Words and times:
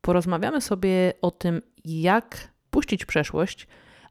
porozmawiamy 0.00 0.60
sobie 0.60 1.12
o 1.22 1.30
tym, 1.30 1.62
jak 1.84 2.52
puścić 2.70 3.04
przeszłość, 3.04 3.66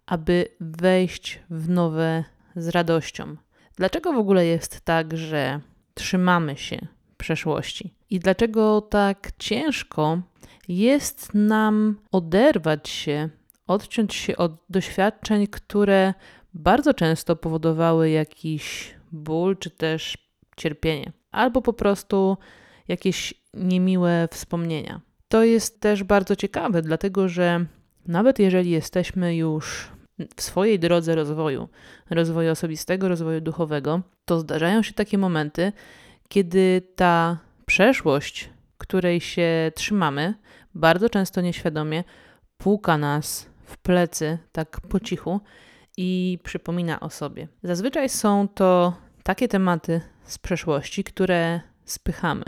aby 0.06 0.46
wejść 0.59 1.40
w 1.50 1.70
nowe 1.70 2.23
z 2.56 2.68
radością. 2.70 3.36
Dlaczego 3.76 4.14
w 4.14 4.18
ogóle 4.18 4.46
jest 4.46 4.81
tak, 4.81 5.18
że 5.18 5.59
trzymamy 5.94 6.58
się 6.58 6.88
przeszłości? 7.18 7.94
I 8.09 8.20
dlaczego 8.20 8.81
tak 8.81 9.31
ciężko 9.40 10.22
jest 10.68 11.34
nam 11.34 12.00
oderwać 12.12 12.90
się, 12.90 13.30
odciąć 13.68 14.16
się 14.16 14.38
od 14.38 14.52
doświadczeń, 14.70 15.48
które 15.48 16.14
bardzo 16.53 16.94
często 16.94 17.36
powodowały 17.36 18.09
jakiś 18.09 18.96
ból 19.12 19.58
czy 19.58 19.70
też 19.70 20.18
cierpienie, 20.58 21.12
albo 21.31 21.62
po 21.62 21.74
prostu 21.74 22.38
jakieś 22.88 23.34
niemiłe 23.53 24.28
wspomnienia. 24.31 25.02
To 25.30 25.44
jest 25.44 25.81
też 25.81 26.03
bardzo 26.03 26.35
ciekawe, 26.35 26.81
dlatego 26.81 27.27
że 27.27 27.66
nawet 28.08 28.39
jeżeli 28.39 28.69
jesteśmy 28.69 29.35
już 29.35 29.91
w 30.35 30.41
swojej 30.41 30.80
drodze 30.80 31.16
rozwoju, 31.16 31.69
rozwoju 32.09 32.52
osobistego, 32.52 33.08
rozwoju 33.08 33.41
duchowego, 33.41 34.02
to 34.25 34.39
zdarzają 34.39 34.83
się 34.83 34.94
takie 34.94 35.17
momenty, 35.17 35.72
kiedy 36.30 36.81
ta 36.95 37.38
przeszłość, 37.66 38.50
której 38.77 39.22
się 39.22 39.72
trzymamy, 39.75 40.34
bardzo 40.75 41.09
często 41.09 41.41
nieświadomie 41.41 42.03
puka 42.57 42.97
nas 42.97 43.50
w 43.63 43.78
plecy, 43.78 44.38
tak 44.51 44.81
po 44.81 45.00
cichu 45.00 45.39
i 45.97 46.39
przypomina 46.44 47.00
o 47.00 47.09
sobie. 47.09 47.47
Zazwyczaj 47.63 48.09
są 48.09 48.47
to 48.47 48.94
takie 49.23 49.47
tematy 49.47 50.01
z 50.23 50.38
przeszłości, 50.38 51.03
które 51.03 51.62
spychamy. 51.85 52.44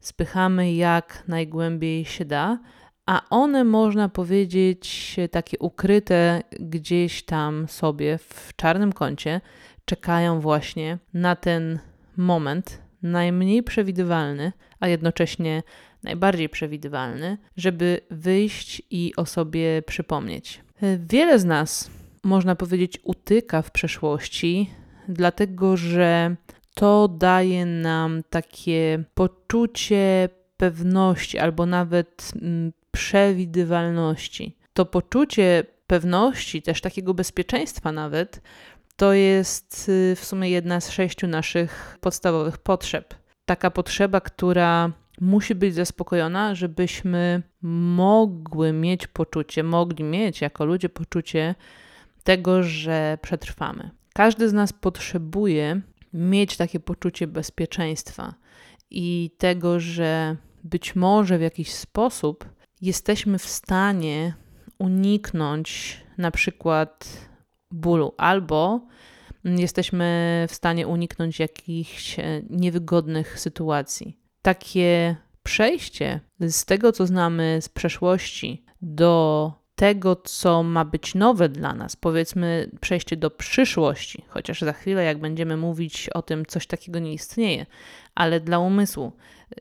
Spychamy 0.00 0.74
jak 0.74 1.24
najgłębiej 1.28 2.04
się 2.04 2.24
da, 2.24 2.58
a 3.06 3.22
one 3.30 3.64
można 3.64 4.08
powiedzieć 4.08 5.16
takie 5.30 5.58
ukryte 5.58 6.42
gdzieś 6.60 7.22
tam 7.22 7.68
sobie 7.68 8.18
w 8.18 8.52
czarnym 8.56 8.92
kącie 8.92 9.40
czekają 9.84 10.40
właśnie 10.40 10.98
na 11.14 11.36
ten 11.36 11.78
moment 12.16 12.82
najmniej 13.02 13.62
przewidywalny, 13.62 14.52
a 14.80 14.88
jednocześnie 14.88 15.62
najbardziej 16.02 16.48
przewidywalny, 16.48 17.38
żeby 17.56 18.00
wyjść 18.10 18.82
i 18.90 19.12
o 19.16 19.26
sobie 19.26 19.82
przypomnieć. 19.82 20.60
Wiele 20.98 21.38
z 21.38 21.44
nas, 21.44 21.90
można 22.24 22.56
powiedzieć, 22.56 22.98
utyka 23.04 23.62
w 23.62 23.70
przeszłości, 23.70 24.70
dlatego 25.08 25.76
że 25.76 26.36
to 26.74 27.08
daje 27.08 27.66
nam 27.66 28.22
takie 28.30 29.04
poczucie 29.14 30.28
pewności 30.56 31.38
albo 31.38 31.66
nawet 31.66 32.32
mm, 32.42 32.72
przewidywalności. 32.90 34.56
To 34.72 34.84
poczucie 34.86 35.64
pewności, 35.86 36.62
też 36.62 36.80
takiego 36.80 37.14
bezpieczeństwa 37.14 37.92
nawet, 37.92 38.40
to 38.96 39.12
jest 39.12 39.88
y, 39.88 40.16
w 40.16 40.24
sumie 40.24 40.50
jedna 40.50 40.80
z 40.80 40.90
sześciu 40.90 41.26
naszych 41.26 41.98
podstawowych 42.00 42.58
potrzeb. 42.58 43.14
Taka 43.44 43.70
potrzeba, 43.70 44.20
która 44.20 44.92
musi 45.20 45.54
być 45.54 45.74
zaspokojona, 45.74 46.54
żebyśmy 46.54 47.42
mogły 47.62 48.72
mieć 48.72 49.06
poczucie, 49.06 49.62
mogli 49.62 50.04
mieć 50.04 50.40
jako 50.40 50.64
ludzie 50.64 50.88
poczucie 50.88 51.54
tego, 52.24 52.62
że 52.62 53.18
przetrwamy. 53.22 53.90
Każdy 54.14 54.48
z 54.48 54.52
nas 54.52 54.72
potrzebuje 54.72 55.80
mieć 56.12 56.56
takie 56.56 56.80
poczucie 56.80 57.26
bezpieczeństwa 57.26 58.34
i 58.90 59.30
tego, 59.38 59.80
że 59.80 60.36
być 60.64 60.96
może 60.96 61.38
w 61.38 61.42
jakiś 61.42 61.72
sposób 61.72 62.44
jesteśmy 62.80 63.38
w 63.38 63.46
stanie 63.46 64.34
uniknąć 64.78 66.00
na 66.18 66.30
przykład 66.30 67.28
bólu 67.70 68.14
albo 68.18 68.86
jesteśmy 69.44 70.46
w 70.48 70.54
stanie 70.54 70.86
uniknąć 70.88 71.38
jakichś 71.38 72.18
e, 72.18 72.42
niewygodnych 72.50 73.40
sytuacji. 73.40 74.18
Takie 74.42 75.16
przejście 75.42 76.20
z 76.40 76.64
tego, 76.64 76.92
co 76.92 77.06
znamy 77.06 77.58
z 77.60 77.68
przeszłości, 77.68 78.64
do 78.82 79.52
tego, 79.80 80.16
co 80.16 80.62
ma 80.62 80.84
być 80.84 81.14
nowe 81.14 81.48
dla 81.48 81.74
nas, 81.74 81.96
powiedzmy 81.96 82.70
przejście 82.80 83.16
do 83.16 83.30
przyszłości, 83.30 84.24
chociaż 84.28 84.60
za 84.60 84.72
chwilę, 84.72 85.04
jak 85.04 85.18
będziemy 85.18 85.56
mówić 85.56 86.08
o 86.08 86.22
tym, 86.22 86.46
coś 86.46 86.66
takiego 86.66 86.98
nie 86.98 87.12
istnieje, 87.12 87.66
ale 88.14 88.40
dla 88.40 88.58
umysłu, 88.58 89.12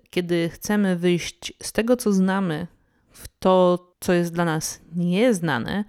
kiedy 0.09 0.49
chcemy 0.49 0.95
wyjść 0.95 1.53
z 1.63 1.71
tego, 1.71 1.97
co 1.97 2.13
znamy, 2.13 2.67
w 3.11 3.27
to, 3.39 3.87
co 3.99 4.13
jest 4.13 4.33
dla 4.33 4.45
nas 4.45 4.81
nieznane, 4.95 5.83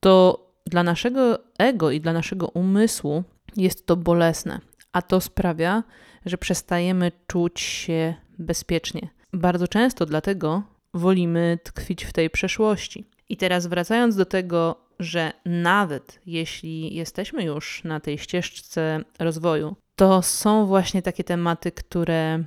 to 0.00 0.46
dla 0.66 0.82
naszego 0.82 1.38
ego 1.58 1.90
i 1.90 2.00
dla 2.00 2.12
naszego 2.12 2.48
umysłu 2.48 3.24
jest 3.56 3.86
to 3.86 3.96
bolesne, 3.96 4.60
a 4.92 5.02
to 5.02 5.20
sprawia, 5.20 5.82
że 6.26 6.38
przestajemy 6.38 7.12
czuć 7.26 7.60
się 7.60 8.14
bezpiecznie. 8.38 9.08
Bardzo 9.32 9.68
często 9.68 10.06
dlatego 10.06 10.62
wolimy 10.94 11.58
tkwić 11.62 12.04
w 12.04 12.12
tej 12.12 12.30
przeszłości. 12.30 13.11
I 13.32 13.36
teraz 13.36 13.66
wracając 13.66 14.16
do 14.16 14.24
tego, 14.24 14.76
że 14.98 15.32
nawet 15.44 16.20
jeśli 16.26 16.94
jesteśmy 16.94 17.44
już 17.44 17.84
na 17.84 18.00
tej 18.00 18.18
ścieżce 18.18 19.00
rozwoju, 19.18 19.76
to 19.96 20.22
są 20.22 20.66
właśnie 20.66 21.02
takie 21.02 21.24
tematy, 21.24 21.72
które 21.72 22.44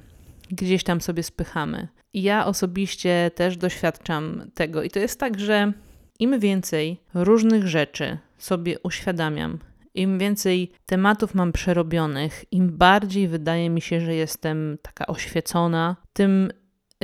gdzieś 0.51 0.83
tam 0.83 1.01
sobie 1.01 1.23
spychamy. 1.23 1.87
Ja 2.13 2.45
osobiście 2.45 3.31
też 3.35 3.57
doświadczam 3.57 4.51
tego. 4.53 4.83
I 4.83 4.89
to 4.89 4.99
jest 4.99 5.19
tak, 5.19 5.39
że 5.39 5.73
im 6.19 6.39
więcej 6.39 7.01
różnych 7.13 7.67
rzeczy 7.67 8.17
sobie 8.37 8.79
uświadamiam, 8.79 9.59
im 9.93 10.19
więcej 10.19 10.71
tematów 10.85 11.35
mam 11.35 11.51
przerobionych, 11.51 12.45
im 12.51 12.77
bardziej 12.77 13.27
wydaje 13.27 13.69
mi 13.69 13.81
się, 13.81 14.01
że 14.01 14.15
jestem 14.15 14.77
taka 14.81 15.07
oświecona, 15.07 15.95
tym 16.13 16.51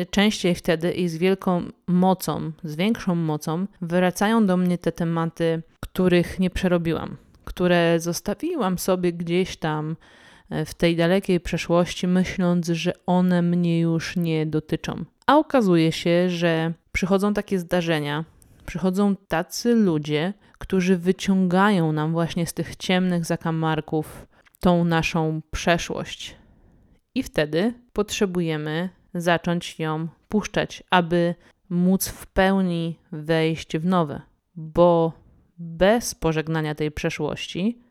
częściej 0.09 0.55
wtedy 0.55 0.91
i 0.91 1.07
z 1.07 1.17
wielką 1.17 1.63
mocą, 1.87 2.51
z 2.63 2.75
większą 2.75 3.15
mocą 3.15 3.67
wracają 3.81 4.45
do 4.45 4.57
mnie 4.57 4.77
te 4.77 4.91
tematy, 4.91 5.61
których 5.79 6.39
nie 6.39 6.49
przerobiłam, 6.49 7.17
które 7.45 7.99
zostawiłam 7.99 8.77
sobie 8.77 9.13
gdzieś 9.13 9.57
tam 9.57 9.95
e, 10.49 10.65
w 10.65 10.73
tej 10.73 10.95
dalekiej 10.95 11.39
przeszłości, 11.39 12.07
myśląc, 12.07 12.67
że 12.67 12.93
one 13.05 13.41
mnie 13.41 13.79
już 13.79 14.15
nie 14.15 14.45
dotyczą. 14.45 15.05
A 15.27 15.37
okazuje 15.37 15.91
się, 15.91 16.29
że 16.29 16.73
przychodzą 16.91 17.33
takie 17.33 17.59
zdarzenia, 17.59 18.25
przychodzą 18.65 19.15
tacy 19.15 19.75
ludzie, 19.75 20.33
którzy 20.57 20.97
wyciągają 20.97 21.91
nam 21.91 22.11
właśnie 22.11 22.47
z 22.47 22.53
tych 22.53 22.75
ciemnych 22.75 23.25
zakamarków 23.25 24.27
tą 24.59 24.85
naszą 24.85 25.41
przeszłość. 25.51 26.35
I 27.15 27.23
wtedy 27.23 27.73
potrzebujemy 27.93 28.89
zacząć 29.13 29.79
ją 29.79 30.07
puszczać, 30.29 30.83
aby 30.89 31.35
móc 31.69 32.07
w 32.07 32.27
pełni 32.27 32.99
wejść 33.11 33.77
w 33.77 33.85
nowe, 33.85 34.21
bo 34.55 35.13
bez 35.57 36.15
pożegnania 36.15 36.75
tej 36.75 36.91
przeszłości 36.91 37.81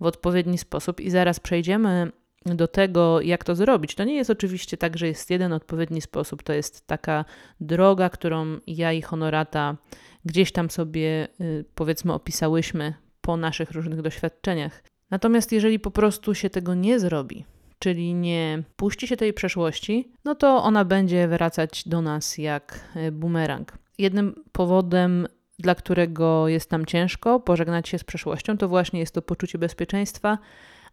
w 0.00 0.06
odpowiedni 0.06 0.58
sposób 0.58 1.00
i 1.00 1.10
zaraz 1.10 1.40
przejdziemy 1.40 2.12
do 2.46 2.68
tego, 2.68 3.20
jak 3.20 3.44
to 3.44 3.54
zrobić. 3.54 3.94
To 3.94 4.04
nie 4.04 4.14
jest 4.14 4.30
oczywiście 4.30 4.76
tak, 4.76 4.96
że 4.96 5.06
jest 5.06 5.30
jeden 5.30 5.52
odpowiedni 5.52 6.00
sposób. 6.00 6.42
To 6.42 6.52
jest 6.52 6.86
taka 6.86 7.24
droga, 7.60 8.10
którą 8.10 8.58
ja 8.66 8.92
i 8.92 9.02
Honorata 9.02 9.76
gdzieś 10.24 10.52
tam 10.52 10.70
sobie, 10.70 11.28
y, 11.40 11.64
powiedzmy, 11.74 12.12
opisałyśmy 12.12 12.94
po 13.20 13.36
naszych 13.36 13.70
różnych 13.70 14.02
doświadczeniach. 14.02 14.82
Natomiast 15.10 15.52
jeżeli 15.52 15.78
po 15.78 15.90
prostu 15.90 16.34
się 16.34 16.50
tego 16.50 16.74
nie 16.74 17.00
zrobi, 17.00 17.44
czyli 17.80 18.14
nie 18.14 18.62
puści 18.76 19.06
się 19.06 19.16
tej 19.16 19.32
przeszłości, 19.32 20.12
no 20.24 20.34
to 20.34 20.62
ona 20.62 20.84
będzie 20.84 21.28
wracać 21.28 21.88
do 21.88 22.02
nas 22.02 22.38
jak 22.38 22.80
y, 22.96 23.12
bumerang. 23.12 23.78
Jednym 23.98 24.44
powodem, 24.52 25.26
dla 25.58 25.74
którego 25.74 26.48
jest 26.48 26.70
nam 26.70 26.86
ciężko 26.86 27.40
pożegnać 27.40 27.88
się 27.88 27.98
z 27.98 28.04
przeszłością, 28.04 28.58
to 28.58 28.68
właśnie 28.68 29.00
jest 29.00 29.14
to 29.14 29.22
poczucie 29.22 29.58
bezpieczeństwa, 29.58 30.38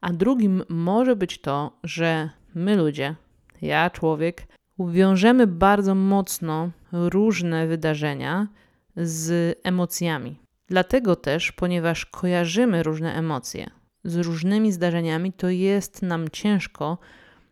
a 0.01 0.13
drugim 0.13 0.63
może 0.69 1.15
być 1.15 1.41
to, 1.41 1.79
że 1.83 2.29
my 2.55 2.75
ludzie, 2.75 3.15
ja, 3.61 3.89
człowiek, 3.89 4.47
uwiążemy 4.77 5.47
bardzo 5.47 5.95
mocno 5.95 6.69
różne 6.91 7.67
wydarzenia 7.67 8.47
z 8.95 9.57
emocjami. 9.63 10.39
Dlatego 10.67 11.15
też, 11.15 11.51
ponieważ 11.51 12.05
kojarzymy 12.05 12.83
różne 12.83 13.15
emocje 13.15 13.76
z 14.07 14.15
różnymi 14.15 14.71
zdarzeniami, 14.71 15.33
to 15.33 15.49
jest 15.49 16.01
nam 16.01 16.29
ciężko 16.29 16.97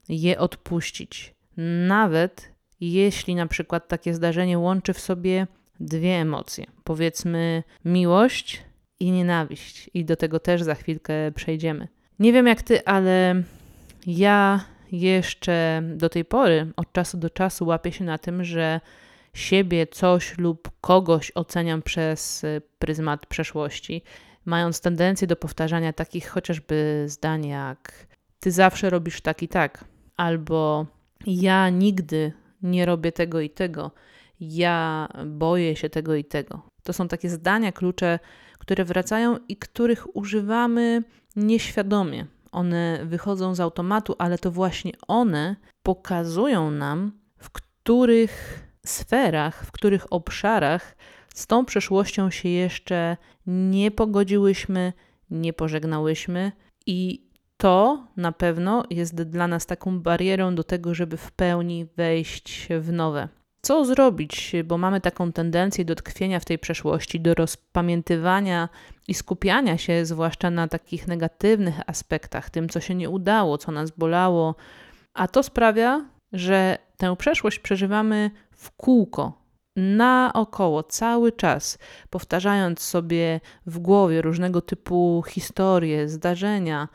je 0.10 0.40
odpuścić. 0.40 1.34
Nawet 1.88 2.52
jeśli 2.80 3.36
na 3.36 3.48
przykład 3.48 3.88
takie 3.88 4.13
zdarzenie 4.13 4.60
łączy 4.60 4.94
w 4.94 5.00
sobie 5.00 5.48
dwie 5.80 6.16
emocje, 6.16 6.66
powiedzmy 6.84 7.63
miłość 7.86 8.63
i 9.00 9.12
nienawiść, 9.12 9.90
i 9.94 10.06
do 10.06 10.16
tego 10.16 10.40
też 10.40 10.63
za 10.63 10.75
chwilkę 10.75 11.13
przejdziemy. 11.36 11.88
Nie 12.19 12.34
wiem 12.34 12.48
jak 12.48 12.62
ty, 12.62 12.86
ale 12.86 13.44
ja 14.08 14.66
jeszcze 14.92 15.81
do 15.96 16.10
tej 16.10 16.25
pory, 16.25 16.72
od 16.75 16.92
czasu 16.92 17.18
do 17.18 17.30
czasu, 17.30 17.66
łapię 17.66 17.92
się 17.92 18.04
na 18.04 18.18
tym, 18.18 18.44
że 18.44 18.81
siebie, 19.34 19.88
coś 19.88 20.38
lub 20.38 20.72
kogoś 20.81 21.31
oceniam 21.36 21.81
przez 21.81 22.46
pryzmat 22.80 23.25
przeszłości, 23.25 24.01
mając 24.46 24.82
tendencję 24.82 25.28
do 25.28 25.36
powtarzania 25.36 25.94
takich 25.94 26.30
chociażby 26.30 27.06
zdań 27.08 27.48
jak 27.48 28.08
ty 28.40 28.52
zawsze 28.52 28.90
robisz 28.90 29.22
tak 29.22 29.44
i 29.44 29.48
tak, 29.48 29.86
albo 30.18 30.86
ja 31.28 31.70
nigdy 31.70 32.34
nie 32.62 32.86
robię 32.86 33.12
tego 33.12 33.42
i 33.42 33.50
tego, 33.50 33.92
ja 34.40 35.08
boję 35.26 35.76
się 35.76 35.90
tego 35.90 36.16
i 36.16 36.26
tego. 36.26 36.62
To 36.84 36.94
są 36.94 37.08
takie 37.08 37.30
zdania, 37.30 37.72
klucze, 37.72 38.20
które 38.60 38.86
wracają 38.86 39.38
i 39.48 39.58
których 39.58 40.16
używamy 40.16 41.04
nieświadomie. 41.36 42.26
One 42.52 43.00
wychodzą 43.06 43.56
z 43.56 43.60
automatu, 43.60 44.16
ale 44.18 44.38
to 44.38 44.52
właśnie 44.52 44.92
one 45.08 45.56
pokazują 45.84 46.72
nam, 46.72 47.12
w 47.38 47.50
których 47.50 48.66
sferach, 48.86 49.66
w 49.66 49.72
których 49.72 50.14
obszarach 50.14 50.96
z 51.36 51.48
tą 51.48 51.66
przeszłością 51.66 52.30
się 52.30 52.50
jeszcze 52.50 53.18
nie 53.48 53.92
pogodziłyśmy, 53.92 54.94
nie 55.30 55.54
pożegnałyśmy 55.54 56.52
i 56.86 57.26
to 57.58 58.08
na 58.18 58.32
pewno 58.32 58.84
jest 58.90 59.16
dla 59.16 59.48
nas 59.48 59.66
taką 59.66 60.00
barierą 60.00 60.56
do 60.56 60.64
tego, 60.64 60.94
żeby 60.94 61.18
w 61.18 61.32
pełni 61.32 61.86
wejść 61.98 62.68
w 62.80 62.92
nowe. 62.92 63.30
Co 63.62 63.86
zrobić, 63.86 64.56
bo 64.66 64.78
mamy 64.78 65.02
taką 65.02 65.32
tendencję 65.32 65.86
do 65.86 65.96
tkwienia 65.96 66.40
w 66.40 66.46
tej 66.46 66.60
przeszłości, 66.60 67.20
do 67.20 67.34
rozpamiętywania 67.34 68.70
i 69.08 69.14
skupiania 69.14 69.78
się 69.78 70.06
zwłaszcza 70.06 70.50
na 70.50 70.68
takich 70.68 71.08
negatywnych 71.08 71.76
aspektach, 71.88 72.50
tym, 72.50 72.70
co 72.70 72.80
się 72.80 72.96
nie 72.96 73.10
udało, 73.10 73.58
co 73.58 73.72
nas 73.72 73.92
bolało, 73.92 74.56
a 75.14 75.28
to 75.28 75.44
sprawia, 75.44 76.06
że 76.34 76.78
tę 76.98 77.16
przeszłość 77.16 77.60
przeżywamy 77.60 78.32
w 78.52 78.72
kółko, 78.72 79.45
naokoło, 79.75 80.83
cały 80.83 81.31
czas, 81.31 81.77
powtarzając 82.10 82.81
sobie 82.81 83.39
w 83.66 83.80
głowie 83.80 84.22
różnego 84.22 84.62
typu 84.62 85.24
historie, 85.27 86.10
zdarzenia, 86.10 86.88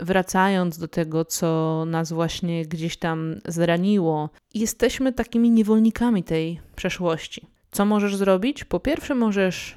wracając 0.00 0.78
do 0.78 0.88
tego, 0.88 1.24
co 1.24 1.84
nas 1.86 2.12
właśnie 2.12 2.66
gdzieś 2.66 2.96
tam 2.96 3.34
zraniło. 3.46 4.30
Jesteśmy 4.54 5.12
takimi 5.12 5.50
niewolnikami 5.50 6.22
tej 6.22 6.60
przeszłości. 6.76 7.46
Co 7.70 7.84
możesz 7.84 8.16
zrobić? 8.16 8.64
Po 8.64 8.80
pierwsze, 8.80 9.14
możesz 9.14 9.76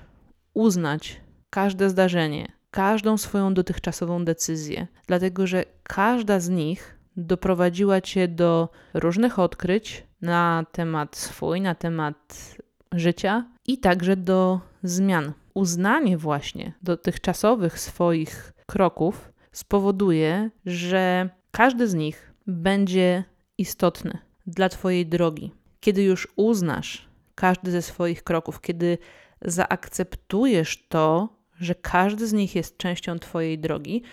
uznać 0.53 1.21
każde 1.49 1.89
zdarzenie, 1.89 2.51
każdą 2.71 3.17
swoją 3.17 3.53
dotychczasową 3.53 4.25
decyzję, 4.25 4.87
dlatego 5.07 5.47
że 5.47 5.63
każda 5.83 6.39
z 6.39 6.49
nich 6.49 6.97
doprowadziła 7.17 8.01
cię 8.01 8.27
do 8.27 8.69
różnych 8.93 9.39
odkryć 9.39 10.06
na 10.21 10.65
temat 10.71 11.15
swój, 11.15 11.61
na 11.61 11.75
temat 11.75 12.55
życia 12.91 13.45
i 13.67 13.77
także 13.77 14.17
do 14.17 14.59
zmian. 14.83 15.33
Uznanie 15.53 16.17
właśnie 16.17 16.73
dotychczasowych 16.81 17.79
swoich 17.79 18.53
kroków 18.65 19.31
spowoduje, 19.51 20.49
że 20.65 21.29
każdy 21.51 21.87
z 21.87 21.93
nich 21.93 22.33
będzie 22.47 23.23
istotny 23.57 24.17
dla 24.47 24.69
Twojej 24.69 25.05
drogi. 25.05 25.51
Kiedy 25.79 26.03
już 26.03 26.27
uznasz 26.35 27.09
każdy 27.35 27.71
ze 27.71 27.81
swoich 27.81 28.23
kroków, 28.23 28.61
kiedy 28.61 28.97
zaakceptujesz 29.41 30.87
to, 30.89 31.29
że 31.59 31.75
każdy 31.75 32.27
z 32.27 32.33
nich 32.33 32.55
jest 32.55 32.77
częścią 32.77 33.19
Twojej 33.19 33.59
drogi, 33.59 34.03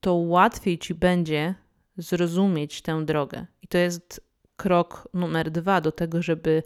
to 0.00 0.14
łatwiej 0.14 0.78
Ci 0.78 0.94
będzie 0.94 1.54
zrozumieć 1.96 2.82
tę 2.82 3.04
drogę. 3.04 3.46
I 3.62 3.68
to 3.68 3.78
jest 3.78 4.20
krok 4.56 5.08
numer 5.14 5.50
dwa 5.50 5.80
do 5.80 5.92
tego, 5.92 6.22
żeby 6.22 6.62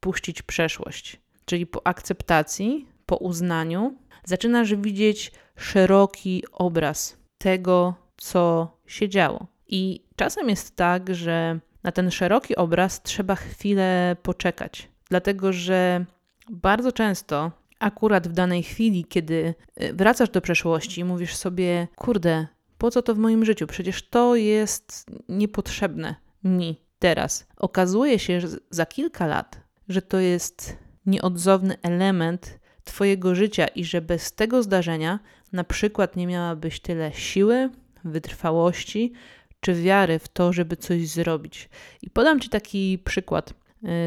puścić 0.00 0.42
przeszłość. 0.42 1.20
Czyli 1.44 1.66
po 1.66 1.86
akceptacji, 1.86 2.86
po 3.06 3.16
uznaniu, 3.16 3.96
zaczynasz 4.24 4.74
widzieć 4.74 5.32
szeroki 5.56 6.44
obraz 6.52 7.16
tego, 7.38 7.94
co 8.16 8.76
się 8.86 9.08
działo. 9.08 9.46
I 9.66 10.04
czasem 10.16 10.48
jest 10.48 10.76
tak, 10.76 11.14
że 11.14 11.60
na 11.82 11.92
ten 11.92 12.10
szeroki 12.10 12.56
obraz 12.56 13.02
trzeba 13.02 13.34
chwilę 13.34 14.16
poczekać, 14.22 14.88
dlatego 15.10 15.52
że 15.52 16.04
bardzo 16.50 16.92
często, 16.92 17.50
akurat 17.78 18.28
w 18.28 18.32
danej 18.32 18.62
chwili, 18.62 19.04
kiedy 19.04 19.54
y, 19.82 19.92
wracasz 19.92 20.30
do 20.30 20.40
przeszłości 20.40 21.00
i 21.00 21.04
mówisz 21.04 21.36
sobie, 21.36 21.88
kurde, 21.96 22.46
po 22.78 22.90
co 22.90 23.02
to 23.02 23.14
w 23.14 23.18
moim 23.18 23.44
życiu? 23.44 23.66
Przecież 23.66 24.08
to 24.08 24.36
jest 24.36 25.10
niepotrzebne 25.28 26.14
mi 26.44 26.80
teraz. 27.02 27.46
Okazuje 27.56 28.18
się 28.18 28.40
że 28.40 28.48
za 28.70 28.86
kilka 28.86 29.26
lat, 29.26 29.60
że 29.88 30.02
to 30.02 30.18
jest 30.18 30.76
nieodzowny 31.06 31.76
element 31.82 32.58
Twojego 32.84 33.34
życia 33.34 33.66
i 33.66 33.84
że 33.84 34.00
bez 34.00 34.32
tego 34.32 34.62
zdarzenia 34.62 35.18
na 35.52 35.64
przykład 35.64 36.16
nie 36.16 36.26
miałabyś 36.26 36.80
tyle 36.80 37.12
siły, 37.12 37.70
wytrwałości 38.04 39.12
czy 39.60 39.74
wiary 39.74 40.18
w 40.18 40.28
to, 40.28 40.52
żeby 40.52 40.76
coś 40.76 41.08
zrobić. 41.08 41.68
I 42.02 42.10
podam 42.10 42.40
Ci 42.40 42.48
taki 42.48 42.98
przykład 43.04 43.54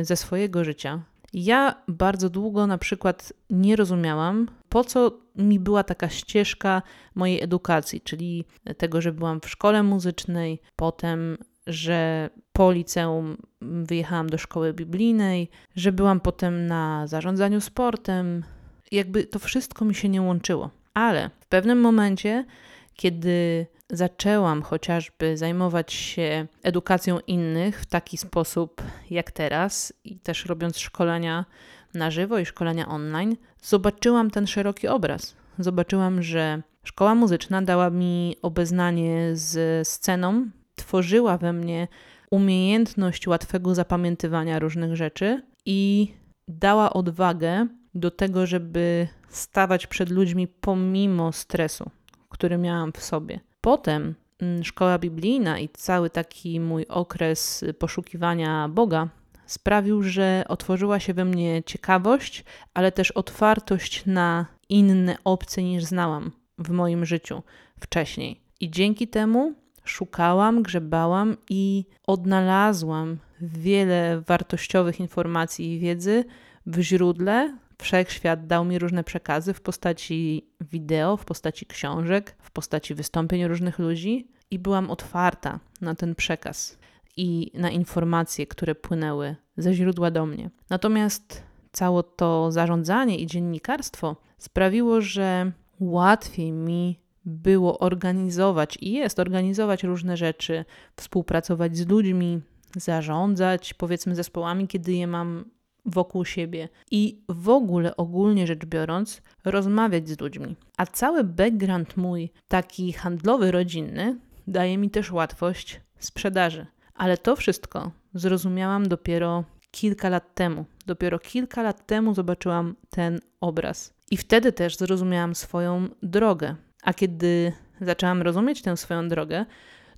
y, 0.02 0.06
ze 0.06 0.16
swojego 0.16 0.64
życia. 0.64 1.02
Ja 1.34 1.82
bardzo 1.88 2.30
długo 2.30 2.68
na 2.68 2.78
przykład 2.78 3.34
nie 3.50 3.75
rozumiałam, 3.75 4.48
po 4.70 4.84
co 4.84 5.12
mi 5.36 5.60
była 5.60 5.84
taka 5.84 6.10
ścieżka 6.10 6.82
mojej 7.16 7.44
edukacji, 7.44 8.02
czyli 8.02 8.46
tego, 8.78 9.02
że 9.02 9.12
byłam 9.12 9.42
w 9.42 9.50
szkole 9.50 9.84
muzycznej, 9.84 10.62
potem, 10.75 11.38
że 11.67 12.29
po 12.53 12.72
liceum 12.72 13.38
wyjechałam 13.62 14.29
do 14.29 14.38
szkoły 14.38 14.74
biblijnej, 14.74 15.50
że 15.75 15.91
byłam 15.91 16.19
potem 16.19 16.67
na 16.67 17.07
zarządzaniu 17.07 17.62
sportem. 17.62 18.43
Jakby 18.91 19.24
to 19.24 19.39
wszystko 19.39 19.86
mi 19.86 19.95
się 19.95 20.10
nie 20.10 20.22
łączyło. 20.22 20.69
Ale 20.93 21.29
w 21.39 21.45
pewnym 21.45 21.81
momencie, 21.81 22.45
kiedy 22.93 23.67
zaczęłam 23.89 24.62
chociażby 24.62 25.38
zajmować 25.38 25.93
się 25.93 26.48
edukacją 26.63 27.19
innych 27.27 27.81
w 27.81 27.86
taki 27.86 28.17
sposób 28.17 28.81
jak 29.10 29.31
teraz 29.31 29.93
i 30.03 30.19
też 30.19 30.45
robiąc 30.45 30.77
szkolenia 30.77 31.45
na 31.93 32.12
żywo 32.12 32.39
i 32.39 32.45
szkolenia 32.45 32.88
online, 32.88 33.36
zobaczyłam 33.62 34.31
ten 34.31 34.48
szeroki 34.48 34.88
obraz. 34.88 35.36
Zobaczyłam, 35.60 36.24
że 36.24 36.62
szkoła 36.84 37.15
muzyczna 37.15 37.62
dała 37.62 37.89
mi 37.89 38.36
obeznanie 38.41 39.29
z 39.34 39.88
sceną, 39.88 40.45
tworzyła 40.75 41.38
we 41.38 41.53
mnie 41.53 41.88
umiejętność 42.32 43.27
łatwego 43.27 43.75
zapamiętywania 43.75 44.60
różnych 44.60 44.96
rzeczy 44.96 45.41
i 45.65 46.12
dała 46.48 46.94
odwagę 46.94 47.67
do 47.96 48.12
tego, 48.12 48.46
żeby 48.46 49.08
stawać 49.29 49.88
przed 49.88 50.10
ludźmi 50.10 50.48
pomimo 50.48 51.32
stresu, 51.32 51.89
który 52.29 52.58
miałam 52.58 52.91
w 52.94 53.03
sobie. 53.03 53.39
Potem 53.62 54.15
mm, 54.39 54.63
szkoła 54.63 55.00
biblijna 55.00 55.60
i 55.60 55.70
cały 55.70 56.10
taki 56.10 56.60
mój 56.60 56.88
okres 56.88 57.65
poszukiwania 57.79 58.70
Boga 58.70 59.10
sprawił, 59.46 60.03
że 60.03 60.46
otworzyła 60.48 61.00
się 61.00 61.13
we 61.13 61.25
mnie 61.25 61.63
ciekawość, 61.63 62.44
ale 62.74 62.91
też 62.91 63.12
otwartość 63.12 64.05
na 64.05 64.46
inne 64.70 65.17
opcje 65.24 65.63
niż 65.63 65.84
znałam 65.84 66.32
w 66.58 66.70
moim 66.70 67.05
życiu 67.05 67.44
wcześniej. 67.79 68.41
I 68.60 68.72
dzięki 68.72 69.08
temu 69.08 69.53
szukałam, 69.86 70.63
grzebałam 70.63 71.38
i 71.50 71.86
odnalazłam 72.08 73.18
wiele 73.42 74.22
wartościowych 74.22 75.00
informacji 75.00 75.74
i 75.74 75.80
wiedzy 75.80 76.25
w 76.65 76.80
źródle. 76.80 77.58
Wszechświat 77.82 78.48
dał 78.48 78.65
mi 78.65 78.80
różne 78.80 79.04
przekazy 79.04 79.54
w 79.54 79.62
postaci 79.62 80.50
wideo, 80.72 81.18
w 81.18 81.25
postaci 81.25 81.65
książek, 81.65 82.36
w 82.39 82.51
postaci 82.51 82.96
wystąpień 82.96 83.48
różnych 83.48 83.80
ludzi 83.80 84.27
i 84.51 84.60
byłam 84.60 84.92
otwarta 84.92 85.60
na 85.82 85.96
ten 85.96 86.15
przekaz 86.15 86.77
i 87.18 87.51
na 87.54 87.70
informacje, 87.70 88.48
które 88.48 88.75
płynęły 88.75 89.36
ze 89.58 89.74
źródła 89.74 90.12
do 90.12 90.25
mnie. 90.25 90.50
Natomiast 90.70 91.44
całe 91.72 92.04
to 92.04 92.51
zarządzanie 92.51 93.18
i 93.18 93.27
dziennikarstwo 93.27 94.15
sprawiło, 94.38 95.01
że 95.01 95.51
łatwiej 95.80 96.51
mi 96.51 97.00
było 97.25 97.79
organizować 97.79 98.77
i 98.82 98.91
jest 98.91 99.20
organizować 99.20 99.84
różne 99.84 100.17
rzeczy, 100.17 100.65
współpracować 100.96 101.77
z 101.77 101.88
ludźmi, 101.88 102.41
zarządzać 102.77 103.74
powiedzmy 103.74 104.15
zespołami, 104.15 104.67
kiedy 104.67 104.94
je 104.94 105.08
mam 105.08 105.46
wokół 105.86 106.25
siebie 106.25 106.70
i 106.91 107.22
w 107.29 107.50
ogóle 107.50 107.98
ogólnie 107.98 108.48
rzecz 108.48 108.65
biorąc 108.65 109.22
rozmawiać 109.46 110.10
z 110.10 110.20
ludźmi. 110.20 110.55
A 110.77 110.86
cały 110.86 111.24
background 111.24 111.98
mój 111.98 112.32
taki 112.48 112.94
handlowy, 112.94 113.51
rodzinny 113.51 114.20
daje 114.48 114.77
mi 114.77 114.89
też 114.89 115.12
łatwość 115.12 115.82
sprzedaży. 116.00 116.65
Ale 116.94 117.17
to 117.17 117.36
wszystko 117.36 117.91
zrozumiałam 118.13 118.88
dopiero 118.88 119.44
kilka 119.72 120.10
lat 120.10 120.36
temu. 120.36 120.65
Dopiero 120.86 121.20
kilka 121.20 121.62
lat 121.62 121.86
temu 121.88 122.13
zobaczyłam 122.13 122.75
ten 122.89 123.20
obraz. 123.41 123.94
I 124.12 124.17
wtedy 124.17 124.51
też 124.51 124.77
zrozumiałam 124.77 125.36
swoją 125.36 125.89
drogę. 126.03 126.55
A 126.86 126.94
kiedy 126.94 127.51
zaczęłam 127.82 128.22
rozumieć 128.22 128.62
tę 128.62 128.77
swoją 128.77 129.08
drogę, 129.08 129.46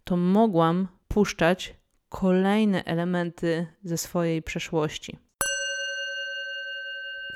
to 0.03 0.17
mogłam 0.17 0.87
puszczać 1.07 1.75
kolejne 2.09 2.83
elementy 2.83 3.67
ze 3.83 3.97
swojej 3.97 4.41
przeszłości. 4.41 5.17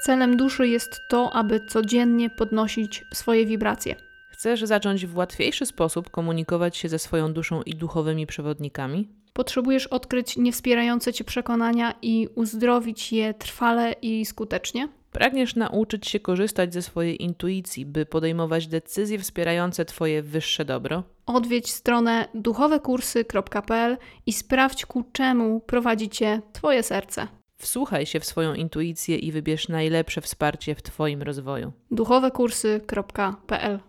Celem 0.05 0.37
duszy 0.37 0.67
jest 0.67 0.99
to, 1.09 1.33
aby 1.33 1.59
codziennie 1.69 2.29
podnosić 2.29 3.03
swoje 3.13 3.45
wibracje. 3.45 3.95
Chcesz 4.31 4.63
zacząć 4.63 5.05
w 5.05 5.17
łatwiejszy 5.17 5.65
sposób 5.65 6.09
komunikować 6.09 6.77
się 6.77 6.89
ze 6.89 6.99
swoją 6.99 7.33
duszą 7.33 7.61
i 7.61 7.75
duchowymi 7.75 8.27
przewodnikami? 8.27 9.09
Potrzebujesz 9.33 9.87
odkryć 9.87 10.37
niewspierające 10.37 11.13
cię 11.13 11.23
przekonania 11.23 11.93
i 12.01 12.27
uzdrowić 12.35 13.11
je 13.11 13.33
trwale 13.33 13.95
i 14.01 14.25
skutecznie? 14.25 15.00
Pragniesz 15.11 15.55
nauczyć 15.55 16.07
się 16.07 16.19
korzystać 16.19 16.73
ze 16.73 16.81
swojej 16.81 17.23
intuicji, 17.23 17.85
by 17.85 18.05
podejmować 18.05 18.67
decyzje 18.67 19.19
wspierające 19.19 19.85
Twoje 19.85 20.21
wyższe 20.21 20.65
dobro? 20.65 21.03
Odwiedź 21.25 21.71
stronę 21.71 22.27
duchowekursy.pl 22.33 23.97
i 24.25 24.33
sprawdź 24.33 24.85
ku 24.85 25.03
czemu 25.11 25.59
prowadzi 25.59 26.09
Cię 26.09 26.41
Twoje 26.53 26.83
serce. 26.83 27.27
Wsłuchaj 27.57 28.05
się 28.05 28.19
w 28.19 28.25
swoją 28.25 28.53
intuicję 28.53 29.17
i 29.17 29.31
wybierz 29.31 29.67
najlepsze 29.69 30.21
wsparcie 30.21 30.75
w 30.75 30.81
Twoim 30.81 31.21
rozwoju. 31.21 31.71
duchowekursy.pl 31.91 33.79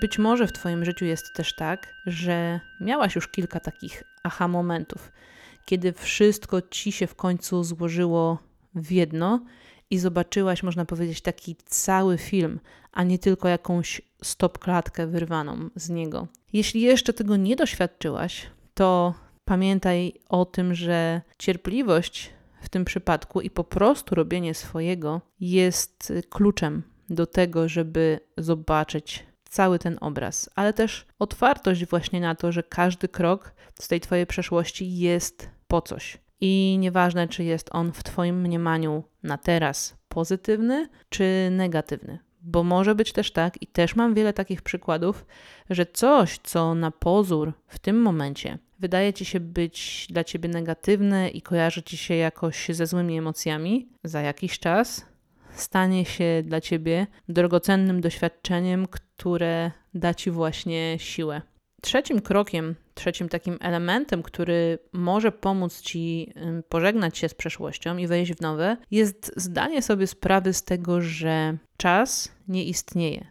Być 0.00 0.18
może 0.18 0.46
w 0.46 0.52
Twoim 0.52 0.84
życiu 0.84 1.04
jest 1.04 1.34
też 1.36 1.54
tak, 1.54 1.94
że 2.06 2.60
miałaś 2.80 3.14
już 3.14 3.28
kilka 3.28 3.60
takich 3.60 4.04
aha 4.22 4.48
momentów, 4.48 5.12
kiedy 5.64 5.92
wszystko 5.92 6.62
ci 6.62 6.92
się 6.92 7.06
w 7.06 7.14
końcu 7.14 7.64
złożyło 7.64 8.38
w 8.74 8.90
jedno 8.92 9.44
i 9.90 9.98
zobaczyłaś, 9.98 10.62
można 10.62 10.84
powiedzieć, 10.84 11.20
taki 11.20 11.56
cały 11.64 12.18
film, 12.18 12.60
a 12.92 13.02
nie 13.02 13.18
tylko 13.18 13.48
jakąś 13.48 14.02
stopklatkę 14.22 15.06
wyrwaną 15.06 15.70
z 15.76 15.90
niego. 15.90 16.26
Jeśli 16.52 16.80
jeszcze 16.80 17.12
tego 17.12 17.36
nie 17.36 17.56
doświadczyłaś, 17.56 18.46
to 18.74 19.14
pamiętaj 19.44 20.12
o 20.28 20.44
tym, 20.44 20.74
że 20.74 21.20
cierpliwość 21.38 22.30
w 22.60 22.68
tym 22.68 22.84
przypadku 22.84 23.40
i 23.40 23.50
po 23.50 23.64
prostu 23.64 24.14
robienie 24.14 24.54
swojego 24.54 25.20
jest 25.40 26.12
kluczem 26.30 26.82
do 27.10 27.26
tego, 27.26 27.68
żeby 27.68 28.20
zobaczyć 28.36 29.26
cały 29.50 29.78
ten 29.78 29.98
obraz, 30.00 30.50
ale 30.54 30.72
też 30.72 31.06
otwartość 31.18 31.86
właśnie 31.86 32.20
na 32.20 32.34
to, 32.34 32.52
że 32.52 32.62
każdy 32.62 33.08
krok 33.08 33.52
z 33.80 33.88
tej 33.88 34.00
Twojej 34.00 34.26
przeszłości 34.26 34.98
jest 34.98 35.50
po 35.68 35.82
coś. 35.82 36.18
I 36.40 36.76
nieważne, 36.80 37.28
czy 37.28 37.44
jest 37.44 37.68
on 37.72 37.92
w 37.92 38.02
Twoim 38.02 38.40
mniemaniu 38.40 39.04
na 39.22 39.38
teraz 39.38 39.96
pozytywny 40.08 40.88
czy 41.08 41.48
negatywny. 41.50 42.18
Bo 42.42 42.62
może 42.64 42.94
być 42.94 43.12
też 43.12 43.32
tak, 43.32 43.62
i 43.62 43.66
też 43.66 43.96
mam 43.96 44.14
wiele 44.14 44.32
takich 44.32 44.62
przykładów, 44.62 45.26
że 45.70 45.86
coś, 45.86 46.38
co 46.42 46.74
na 46.74 46.90
pozór 46.90 47.52
w 47.68 47.78
tym 47.78 48.02
momencie 48.02 48.58
wydaje 48.78 49.12
ci 49.12 49.24
się 49.24 49.40
być 49.40 50.06
dla 50.10 50.24
ciebie 50.24 50.48
negatywne 50.48 51.28
i 51.28 51.42
kojarzy 51.42 51.82
ci 51.82 51.96
się 51.96 52.14
jakoś 52.14 52.68
ze 52.68 52.86
złymi 52.86 53.18
emocjami, 53.18 53.88
za 54.04 54.20
jakiś 54.20 54.58
czas 54.58 55.09
stanie 55.62 56.04
się 56.04 56.42
dla 56.44 56.60
ciebie 56.60 57.06
drogocennym 57.28 58.00
doświadczeniem, 58.00 58.86
które 58.86 59.70
da 59.94 60.14
ci 60.14 60.30
właśnie 60.30 60.96
siłę. 60.98 61.42
Trzecim 61.82 62.20
krokiem, 62.20 62.74
trzecim 62.94 63.28
takim 63.28 63.58
elementem, 63.60 64.22
który 64.22 64.78
może 64.92 65.32
pomóc 65.32 65.80
ci 65.80 66.32
pożegnać 66.68 67.18
się 67.18 67.28
z 67.28 67.34
przeszłością 67.34 67.96
i 67.96 68.06
wejść 68.06 68.32
w 68.32 68.40
nowe, 68.40 68.76
jest 68.90 69.32
zdanie 69.36 69.82
sobie 69.82 70.06
sprawy 70.06 70.52
z 70.52 70.62
tego, 70.62 71.00
że 71.00 71.56
czas 71.76 72.32
nie 72.48 72.64
istnieje, 72.64 73.26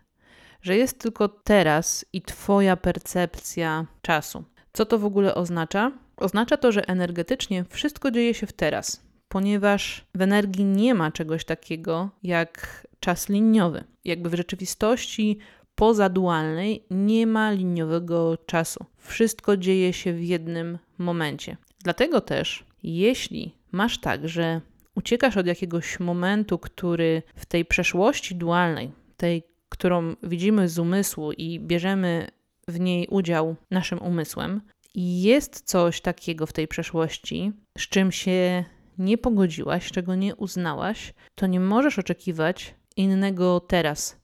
że 0.62 0.78
jest 0.78 1.00
tylko 1.00 1.30
teraz 1.30 2.06
i 2.14 2.22
Twoja 2.22 2.78
percepcja 2.78 3.86
czasu. 4.02 4.44
Co 4.74 4.86
to 4.86 5.00
w 5.00 5.06
ogóle 5.06 5.36
oznacza? 5.36 5.92
Oznacza 6.18 6.58
to, 6.58 6.72
że 6.72 6.90
energetycznie 6.90 7.66
wszystko 7.70 8.12
dzieje 8.12 8.34
się 8.34 8.48
w 8.48 8.54
teraz, 8.54 9.09
ponieważ 9.30 10.06
w 10.16 10.22
energii 10.22 10.66
nie 10.66 10.96
ma 10.96 11.12
czegoś 11.12 11.46
takiego 11.46 12.10
jak 12.24 12.88
czas 13.00 13.30
liniowy. 13.30 13.84
Jakby 14.06 14.30
w 14.30 14.34
rzeczywistości 14.34 15.38
pozadualnej 15.76 16.84
nie 16.92 17.28
ma 17.28 17.52
liniowego 17.52 18.38
czasu. 18.46 18.86
Wszystko 18.98 19.58
dzieje 19.58 19.94
się 19.94 20.14
w 20.14 20.24
jednym 20.24 20.78
momencie. 20.98 21.58
Dlatego 21.84 22.22
też, 22.22 22.64
jeśli 22.84 23.56
masz 23.72 24.00
tak, 24.00 24.30
że 24.30 24.62
uciekasz 24.96 25.38
od 25.38 25.48
jakiegoś 25.48 26.00
momentu, 26.00 26.60
który 26.60 27.24
w 27.36 27.46
tej 27.46 27.66
przeszłości 27.66 28.36
dualnej, 28.36 28.92
tej, 29.18 29.44
którą 29.70 30.16
widzimy 30.24 30.70
z 30.70 30.80
umysłu 30.80 31.32
i 31.32 31.60
bierzemy 31.60 32.28
w 32.68 32.80
niej 32.80 33.08
udział 33.08 33.56
naszym 33.72 34.02
umysłem, 34.02 34.62
jest 34.96 35.62
coś 35.62 36.02
takiego 36.02 36.46
w 36.46 36.54
tej 36.54 36.68
przeszłości, 36.68 37.52
z 37.78 37.82
czym 37.82 38.12
się 38.12 38.66
nie 39.00 39.18
pogodziłaś, 39.18 39.92
czego 39.92 40.16
nie 40.16 40.36
uznałaś, 40.36 41.14
to 41.36 41.48
nie 41.48 41.60
możesz 41.60 42.00
oczekiwać 42.00 42.76
innego 42.96 43.60
teraz, 43.60 44.18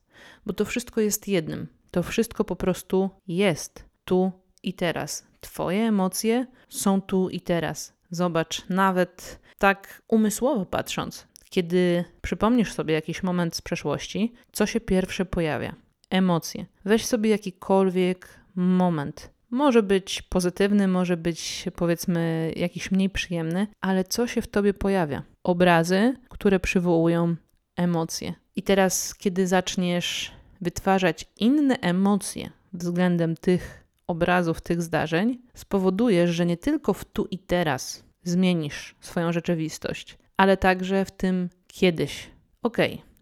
bo 0.46 0.54
to 0.54 0.66
wszystko 0.66 1.02
jest 1.02 1.28
jednym. 1.28 1.68
To 1.92 2.04
wszystko 2.04 2.44
po 2.44 2.56
prostu 2.56 3.10
jest 3.28 3.86
tu 4.06 4.32
i 4.64 4.74
teraz. 4.74 5.28
Twoje 5.40 5.88
emocje 5.88 6.46
są 6.70 7.02
tu 7.02 7.30
i 7.30 7.42
teraz. 7.42 7.94
Zobacz, 8.12 8.70
nawet 8.70 9.40
tak 9.58 10.02
umysłowo 10.08 10.66
patrząc, 10.66 11.28
kiedy 11.50 12.06
przypomnisz 12.22 12.74
sobie 12.74 12.94
jakiś 12.94 13.24
moment 13.24 13.56
z 13.56 13.62
przeszłości, 13.62 14.34
co 14.52 14.66
się 14.66 14.80
pierwsze 14.80 15.26
pojawia? 15.26 15.76
Emocje. 16.10 16.66
Weź 16.86 17.06
sobie 17.06 17.30
jakikolwiek 17.30 18.40
moment. 18.56 19.35
Może 19.56 19.84
być 19.84 20.22
pozytywny, 20.22 20.88
może 20.88 21.18
być 21.18 21.66
powiedzmy 21.76 22.54
jakiś 22.56 22.92
mniej 22.92 23.10
przyjemny, 23.10 23.68
ale 23.82 24.04
co 24.04 24.28
się 24.28 24.42
w 24.42 24.48
tobie 24.48 24.74
pojawia? 24.74 25.24
Obrazy, 25.44 26.16
które 26.30 26.60
przywołują 26.60 27.36
emocje. 27.76 28.34
I 28.56 28.64
teraz, 28.64 29.16
kiedy 29.16 29.48
zaczniesz 29.48 30.32
wytwarzać 30.62 31.26
inne 31.40 31.76
emocje 31.80 32.50
względem 32.74 33.36
tych 33.36 33.84
obrazów, 34.08 34.62
tych 34.62 34.82
zdarzeń, 34.82 35.40
spowodujesz, 35.54 36.30
że 36.30 36.46
nie 36.46 36.58
tylko 36.58 36.94
w 36.94 37.06
tu 37.06 37.26
i 37.32 37.40
teraz 37.40 38.04
zmienisz 38.24 38.96
swoją 39.00 39.32
rzeczywistość, 39.32 40.18
ale 40.38 40.58
także 40.58 41.06
w 41.06 41.12
tym 41.12 41.50
kiedyś. 41.68 42.30
Ok, 42.64 42.78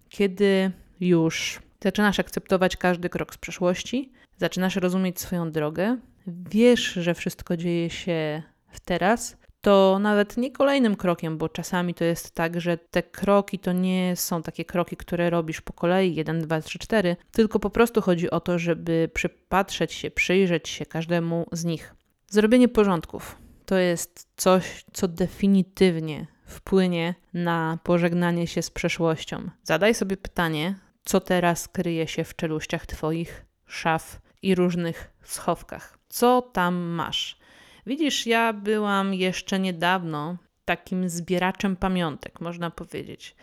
kiedy 0.09 0.71
już 0.99 1.59
zaczynasz 1.83 2.19
akceptować 2.19 2.77
każdy 2.77 3.09
krok 3.09 3.33
z 3.33 3.37
przeszłości, 3.37 4.11
zaczynasz 4.37 4.75
rozumieć 4.75 5.19
swoją 5.19 5.51
drogę, 5.51 5.97
wiesz, 6.27 6.93
że 6.93 7.13
wszystko 7.13 7.57
dzieje 7.57 7.89
się 7.89 8.43
w 8.67 8.79
teraz, 8.79 9.37
to 9.61 9.99
nawet 9.99 10.37
nie 10.37 10.51
kolejnym 10.51 10.95
krokiem, 10.95 11.37
bo 11.37 11.49
czasami 11.49 11.93
to 11.93 12.03
jest 12.03 12.31
tak, 12.31 12.61
że 12.61 12.77
te 12.77 13.03
kroki 13.03 13.59
to 13.59 13.71
nie 13.71 14.15
są 14.15 14.41
takie 14.41 14.65
kroki, 14.65 14.97
które 14.97 15.29
robisz 15.29 15.61
po 15.61 15.73
kolei 15.73 16.15
1, 16.15 16.41
2, 16.41 16.61
3, 16.61 16.79
4, 16.79 17.15
tylko 17.31 17.59
po 17.59 17.69
prostu 17.69 18.01
chodzi 18.01 18.29
o 18.29 18.39
to, 18.39 18.59
żeby 18.59 19.09
przypatrzeć 19.13 19.93
się, 19.93 20.11
przyjrzeć 20.11 20.69
się 20.69 20.85
każdemu 20.85 21.47
z 21.51 21.63
nich. 21.63 21.95
Zrobienie 22.27 22.67
porządków. 22.67 23.37
to 23.65 23.77
jest 23.77 24.27
coś, 24.35 24.85
co 24.93 25.07
definitywnie 25.07 26.27
wpłynie 26.45 27.15
na 27.33 27.79
pożegnanie 27.83 28.47
się 28.47 28.61
z 28.61 28.69
przeszłością. 28.69 29.49
Zadaj 29.63 29.95
sobie 29.95 30.17
pytanie, 30.17 30.75
co 31.05 31.19
teraz 31.19 31.67
kryje 31.67 32.07
się 32.07 32.23
w 32.23 32.35
czeluściach 32.35 32.85
Twoich 32.85 33.45
szaf 33.65 34.21
i 34.41 34.55
różnych 34.55 35.11
schowkach. 35.23 35.99
Co 36.13 36.41
tam 36.41 36.75
masz? 36.75 37.37
Widzisz, 37.85 38.27
ja 38.27 38.53
byłam 38.53 39.13
jeszcze 39.13 39.59
niedawno 39.59 40.37
takim 40.65 41.09
zbieraczem 41.09 41.75
pamiątek, 41.75 42.41
można 42.41 42.71
powiedzieć. 42.71 43.35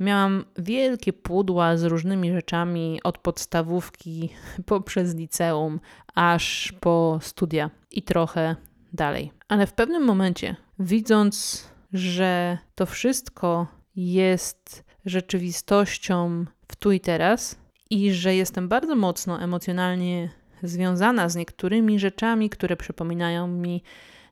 Miałam 0.00 0.44
wielkie 0.58 1.12
pudła 1.12 1.76
z 1.76 1.84
różnymi 1.84 2.32
rzeczami 2.32 3.00
od 3.04 3.18
podstawówki 3.18 4.28
poprzez 4.66 5.14
liceum 5.14 5.80
aż 6.14 6.72
po 6.80 7.18
studia 7.22 7.70
i 7.90 8.02
trochę 8.02 8.56
dalej. 8.92 9.32
Ale 9.48 9.66
w 9.66 9.72
pewnym 9.72 10.04
momencie, 10.04 10.56
widząc, 10.78 11.64
że 11.92 12.58
to 12.74 12.86
wszystko 12.86 13.66
jest 13.96 14.84
rzeczywistością 15.04 16.44
w 16.68 16.76
tu 16.76 16.92
i 16.92 17.00
teraz 17.00 17.58
i 17.90 18.12
że 18.12 18.34
jestem 18.34 18.68
bardzo 18.68 18.96
mocno 18.96 19.42
emocjonalnie 19.42 20.30
związana 20.62 21.28
z 21.28 21.36
niektórymi 21.36 21.98
rzeczami, 21.98 22.50
które 22.50 22.76
przypominają 22.76 23.48
mi 23.48 23.82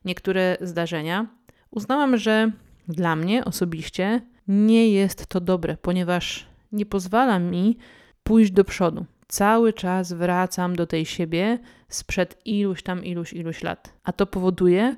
niektóre 0.05 0.57
zdarzenia, 0.61 1.27
uznałam, 1.71 2.17
że 2.17 2.51
dla 2.87 3.15
mnie 3.15 3.45
osobiście 3.45 4.21
nie 4.47 4.89
jest 4.89 5.27
to 5.27 5.41
dobre, 5.41 5.77
ponieważ 5.81 6.45
nie 6.71 6.85
pozwala 6.85 7.39
mi 7.39 7.77
pójść 8.23 8.51
do 8.51 8.63
przodu. 8.63 9.05
Cały 9.27 9.73
czas 9.73 10.13
wracam 10.13 10.75
do 10.75 10.87
tej 10.87 11.05
siebie 11.05 11.59
sprzed 11.89 12.41
iluś 12.45 12.83
tam, 12.83 13.05
iluś, 13.05 13.33
iluś 13.33 13.63
lat. 13.63 13.93
A 14.03 14.13
to 14.13 14.25
powoduje, 14.25 14.95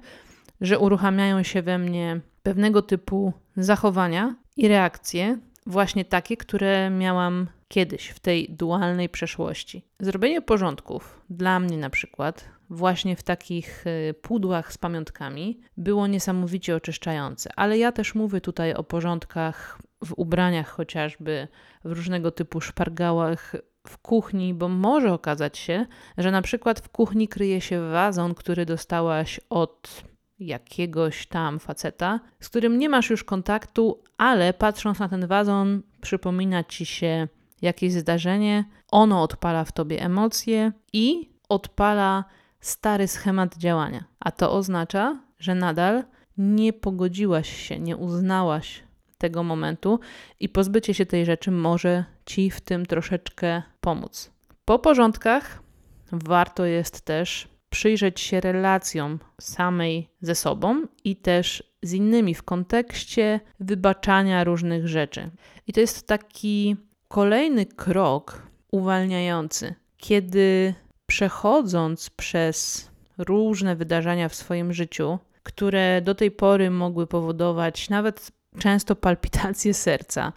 że 0.61 0.79
uruchamiają 0.79 1.43
się 1.43 1.61
we 1.61 1.77
mnie 1.77 2.21
pewnego 2.43 2.81
typu 2.81 3.33
zachowania 3.57 4.35
i 4.57 4.67
reakcje, 4.67 5.37
właśnie 5.65 6.05
takie, 6.05 6.37
które 6.37 6.89
miałam 6.89 7.47
kiedyś 7.67 8.07
w 8.07 8.19
tej 8.19 8.49
dualnej 8.49 9.09
przeszłości. 9.09 9.85
Zrobienie 9.99 10.41
porządków 10.41 11.21
dla 11.29 11.59
mnie 11.59 11.77
na 11.77 11.89
przykład 11.89 12.49
właśnie 12.69 13.15
w 13.15 13.23
takich 13.23 13.87
y, 13.87 14.13
pudłach 14.13 14.73
z 14.73 14.77
pamiątkami 14.77 15.59
było 15.77 16.07
niesamowicie 16.07 16.75
oczyszczające. 16.75 17.49
Ale 17.55 17.77
ja 17.77 17.91
też 17.91 18.15
mówię 18.15 18.41
tutaj 18.41 18.73
o 18.73 18.83
porządkach 18.83 19.81
w 20.05 20.13
ubraniach 20.17 20.69
chociażby, 20.69 21.47
w 21.85 21.91
różnego 21.91 22.31
typu 22.31 22.61
szpargałach 22.61 23.55
w 23.87 23.97
kuchni, 23.97 24.53
bo 24.53 24.69
może 24.69 25.13
okazać 25.13 25.57
się, 25.57 25.85
że 26.17 26.31
na 26.31 26.41
przykład 26.41 26.79
w 26.79 26.89
kuchni 26.89 27.27
kryje 27.27 27.61
się 27.61 27.89
wazon, 27.89 28.33
który 28.33 28.65
dostałaś 28.65 29.39
od 29.49 30.03
jakiegoś 30.39 31.27
tam 31.27 31.59
faceta, 31.59 32.19
z 32.39 32.49
którym 32.49 32.79
nie 32.79 32.89
masz 32.89 33.09
już 33.09 33.23
kontaktu, 33.23 34.03
ale 34.17 34.53
patrząc 34.53 34.99
na 34.99 35.09
ten 35.09 35.27
wazon, 35.27 35.81
przypomina 36.01 36.63
ci 36.63 36.85
się 36.85 37.27
jakieś 37.61 37.93
zdarzenie, 37.93 38.65
ono 38.91 39.21
odpala 39.21 39.65
w 39.65 39.71
tobie 39.71 40.01
emocje 40.01 40.71
i 40.93 41.29
odpala 41.49 42.25
stary 42.59 43.07
schemat 43.07 43.57
działania. 43.57 44.03
A 44.19 44.31
to 44.31 44.51
oznacza, 44.51 45.19
że 45.39 45.55
nadal 45.55 46.03
nie 46.37 46.73
pogodziłaś 46.73 47.67
się, 47.67 47.79
nie 47.79 47.97
uznałaś 47.97 48.83
tego 49.17 49.43
momentu 49.43 49.99
i 50.39 50.49
pozbycie 50.49 50.93
się 50.93 51.05
tej 51.05 51.25
rzeczy 51.25 51.51
może 51.51 52.05
ci 52.25 52.51
w 52.51 52.61
tym 52.61 52.85
troszeczkę 52.85 53.61
pomóc. 53.81 54.31
Po 54.65 54.79
porządkach 54.79 55.63
warto 56.11 56.65
jest 56.65 57.01
też 57.01 57.47
przyjrzeć 57.69 58.19
się 58.19 58.41
relacjom 58.41 59.19
samej 59.41 60.09
ze 60.21 60.35
sobą 60.35 60.81
i 61.03 61.15
też 61.15 61.63
z 61.81 61.93
innymi 61.93 62.35
w 62.35 62.43
kontekście 62.43 63.39
wybaczania 63.59 64.43
różnych 64.43 64.87
rzeczy. 64.87 65.29
I 65.67 65.73
to 65.73 65.79
jest 65.79 66.07
taki 66.07 66.75
kolejny 67.07 67.65
krok 67.65 68.47
uwalniający, 68.71 69.75
kiedy 69.97 70.73
przechodząc 71.05 72.09
przez 72.09 72.89
różne 73.17 73.75
wydarzenia 73.75 74.29
w 74.29 74.35
swoim 74.35 74.73
życiu, 74.73 75.19
które 75.43 76.01
do 76.01 76.15
tej 76.15 76.31
pory 76.31 76.69
mogły 76.69 77.07
powodować 77.07 77.89
nawet 77.89 78.31
często 78.59 78.95
palpitacje 78.95 79.73
serca, 79.73 80.33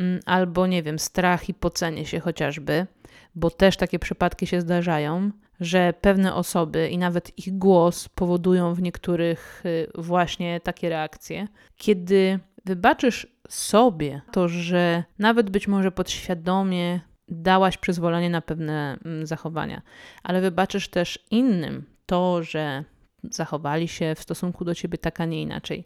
mm, 0.00 0.20
albo 0.26 0.66
nie 0.66 0.82
wiem, 0.82 0.98
strach 0.98 1.48
i 1.48 1.54
pocenie 1.54 2.06
się 2.06 2.20
chociażby, 2.20 2.86
bo 3.34 3.50
też 3.50 3.76
takie 3.76 3.98
przypadki 3.98 4.46
się 4.46 4.60
zdarzają, 4.60 5.30
że 5.60 5.94
pewne 6.00 6.34
osoby 6.34 6.88
i 6.88 6.98
nawet 6.98 7.38
ich 7.38 7.58
głos 7.58 8.08
powodują 8.08 8.74
w 8.74 8.82
niektórych 8.82 9.62
y, 9.66 9.90
właśnie 9.94 10.60
takie 10.60 10.88
reakcje. 10.88 11.48
Kiedy 11.76 12.38
wybaczysz 12.64 13.26
sobie 13.50 14.22
to, 14.32 14.48
że 14.48 15.04
nawet 15.18 15.50
być 15.50 15.68
może 15.68 15.92
podświadomie 15.92 17.00
dałaś 17.28 17.76
przyzwolenie 17.76 18.30
na 18.30 18.40
pewne 18.40 18.98
mm, 19.04 19.26
zachowania, 19.26 19.82
ale 20.22 20.40
wybaczysz 20.40 20.88
też 20.88 21.26
innym 21.30 21.84
to, 22.06 22.42
że 22.42 22.84
zachowali 23.30 23.88
się 23.88 24.14
w 24.14 24.20
stosunku 24.20 24.64
do 24.64 24.74
ciebie 24.74 24.98
tak, 24.98 25.20
a 25.20 25.24
nie 25.24 25.42
inaczej. 25.42 25.84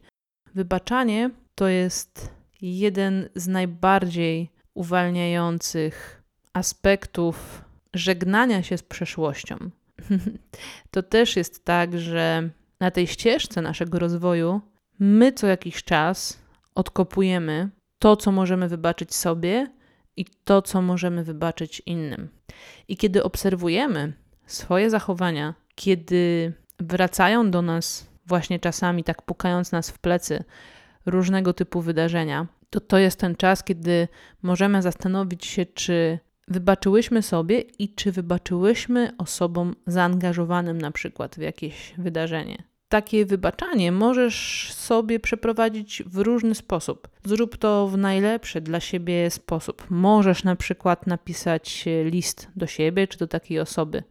Wybaczanie 0.55 1.31
to 1.55 1.69
jest 1.69 2.35
jeden 2.61 3.29
z 3.35 3.49
najbardziej 3.49 4.51
uwalniających 4.75 6.23
aspektów 6.53 7.65
żegnania 7.95 8.63
się 8.63 8.79
z 8.79 8.83
przeszłością. 8.83 9.57
to 10.91 11.03
też 11.03 11.37
jest 11.37 11.65
tak, 11.65 11.99
że 11.99 12.51
na 12.81 12.91
tej 12.91 13.07
ścieżce 13.07 13.63
naszego 13.63 13.99
rozwoju 13.99 14.61
my 14.99 15.33
co 15.33 15.47
jakiś 15.47 15.85
czas 15.85 16.44
odkopujemy 16.75 17.71
to, 17.99 18.17
co 18.17 18.33
możemy 18.33 18.69
wybaczyć 18.69 19.15
sobie 19.15 19.71
i 20.17 20.25
to, 20.45 20.63
co 20.63 20.83
możemy 20.83 21.25
wybaczyć 21.25 21.83
innym. 21.87 22.29
I 22.89 22.97
kiedy 22.97 23.23
obserwujemy 23.23 24.13
swoje 24.47 24.91
zachowania, 24.91 25.55
kiedy 25.75 26.53
wracają 26.81 27.51
do 27.51 27.63
nas 27.63 28.07
właśnie 28.27 28.61
czasami, 28.61 29.05
tak 29.05 29.23
pukając 29.23 29.73
nas 29.73 29.91
w 29.91 29.99
plecy, 29.99 30.45
różnego 31.07 31.53
typu 31.53 31.81
wydarzenia, 31.81 32.47
to 32.71 32.81
to 32.81 32.99
jest 32.99 33.21
ten 33.21 33.37
czas, 33.37 33.65
kiedy 33.65 34.09
możemy 34.43 34.83
zastanowić 34.83 35.47
się, 35.47 35.67
czy 35.67 36.19
wybaczyłyśmy 36.49 37.23
sobie 37.23 37.61
i 37.61 37.95
czy 37.95 38.13
wybaczyłyśmy 38.13 39.13
osobom 39.19 39.75
zaangażowanym 39.87 40.81
na 40.81 40.91
przykład 40.91 41.35
w 41.35 41.41
jakieś 41.41 41.95
wydarzenie 41.99 42.74
takie 42.95 43.27
wybaczanie 43.27 43.93
możesz 43.93 44.69
sobie 44.73 45.21
przeprowadzić 45.21 46.03
w 46.07 46.19
różny 46.19 46.55
sposób. 46.55 47.09
Zrób 47.25 47.57
to 47.57 47.89
w 47.89 47.97
najlepszy 47.97 48.61
dla 48.61 48.81
siebie 48.81 49.31
sposób. 49.31 49.87
Możesz 49.91 50.45
na 50.45 50.57
przykład 50.57 51.07
napisać 51.07 51.85
list 52.05 52.49
do 52.57 52.67
siebie 52.67 53.09
czy 53.09 53.19
do 53.19 53.27
takiej 53.27 53.61
osoby 53.61 54.03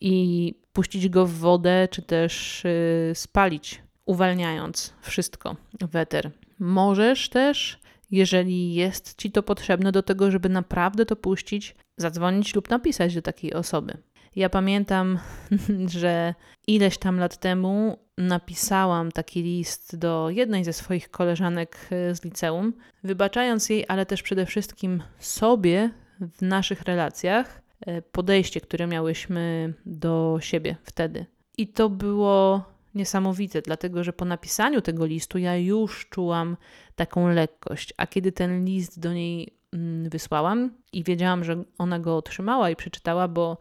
i 0.00 0.54
puścić 0.72 1.08
go 1.08 1.26
w 1.26 1.32
wodę, 1.32 1.88
czy 1.90 2.02
też 2.02 2.62
yy, 2.64 3.14
spalić, 3.14 3.82
uwalniając 4.06 4.94
wszystko 5.00 5.56
w 5.90 5.96
eter. 5.96 6.30
Możesz 6.58 7.28
też, 7.28 7.78
jeżeli 8.10 8.74
jest 8.74 9.18
ci 9.18 9.30
to 9.30 9.42
potrzebne 9.42 9.92
do 9.92 10.02
tego, 10.02 10.30
żeby 10.30 10.48
naprawdę 10.48 11.06
to 11.06 11.16
puścić, 11.16 11.76
zadzwonić 11.96 12.54
lub 12.54 12.70
napisać 12.70 13.14
do 13.14 13.22
takiej 13.22 13.54
osoby. 13.54 13.96
Ja 14.36 14.48
pamiętam, 14.48 15.18
że 16.00 16.34
ileś 16.66 16.98
tam 16.98 17.18
lat 17.18 17.36
temu 17.36 18.07
napisałam 18.18 19.12
taki 19.12 19.42
list 19.42 19.96
do 19.96 20.30
jednej 20.30 20.64
ze 20.64 20.72
swoich 20.72 21.10
koleżanek 21.10 21.78
e, 21.90 22.14
z 22.14 22.24
liceum, 22.24 22.72
wybaczając 23.04 23.68
jej, 23.68 23.84
ale 23.88 24.06
też 24.06 24.22
przede 24.22 24.46
wszystkim 24.46 25.02
sobie 25.18 25.90
w 26.20 26.42
naszych 26.42 26.82
relacjach 26.82 27.62
e, 27.80 28.02
podejście, 28.02 28.60
które 28.60 28.86
miałyśmy 28.86 29.74
do 29.86 30.38
siebie 30.40 30.76
wtedy. 30.84 31.26
I 31.58 31.68
to 31.68 31.88
było 31.88 32.64
niesamowite, 32.94 33.62
dlatego 33.62 34.04
że 34.04 34.12
po 34.12 34.24
napisaniu 34.24 34.80
tego 34.80 35.06
listu 35.06 35.38
ja 35.38 35.56
już 35.56 36.08
czułam 36.08 36.56
taką 36.96 37.28
lekkość, 37.28 37.94
a 37.96 38.06
kiedy 38.06 38.32
ten 38.32 38.64
list 38.64 39.00
do 39.00 39.12
niej 39.12 39.54
mm, 39.72 40.10
wysłałam 40.10 40.70
i 40.92 41.04
wiedziałam, 41.04 41.44
że 41.44 41.64
ona 41.78 41.98
go 41.98 42.16
otrzymała 42.16 42.70
i 42.70 42.76
przeczytała, 42.76 43.28
bo 43.28 43.58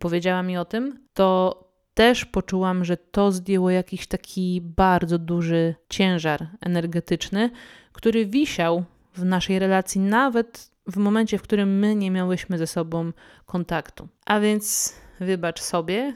powiedziała 0.00 0.42
mi 0.42 0.56
o 0.56 0.64
tym, 0.64 0.98
to 1.14 1.63
też 1.94 2.24
poczułam, 2.24 2.84
że 2.84 2.96
to 2.96 3.32
zdjęło 3.32 3.70
jakiś 3.70 4.06
taki 4.06 4.60
bardzo 4.60 5.18
duży 5.18 5.74
ciężar 5.88 6.46
energetyczny, 6.60 7.50
który 7.92 8.26
wisiał 8.26 8.84
w 9.14 9.24
naszej 9.24 9.58
relacji, 9.58 10.00
nawet 10.00 10.70
w 10.86 10.96
momencie, 10.96 11.38
w 11.38 11.42
którym 11.42 11.78
my 11.78 11.94
nie 11.94 12.10
miałyśmy 12.10 12.58
ze 12.58 12.66
sobą 12.66 13.12
kontaktu. 13.46 14.08
A 14.26 14.40
więc 14.40 14.94
wybacz 15.20 15.60
sobie 15.60 16.14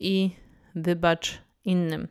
i 0.00 0.30
wybacz 0.74 1.38
innym. 1.64 2.08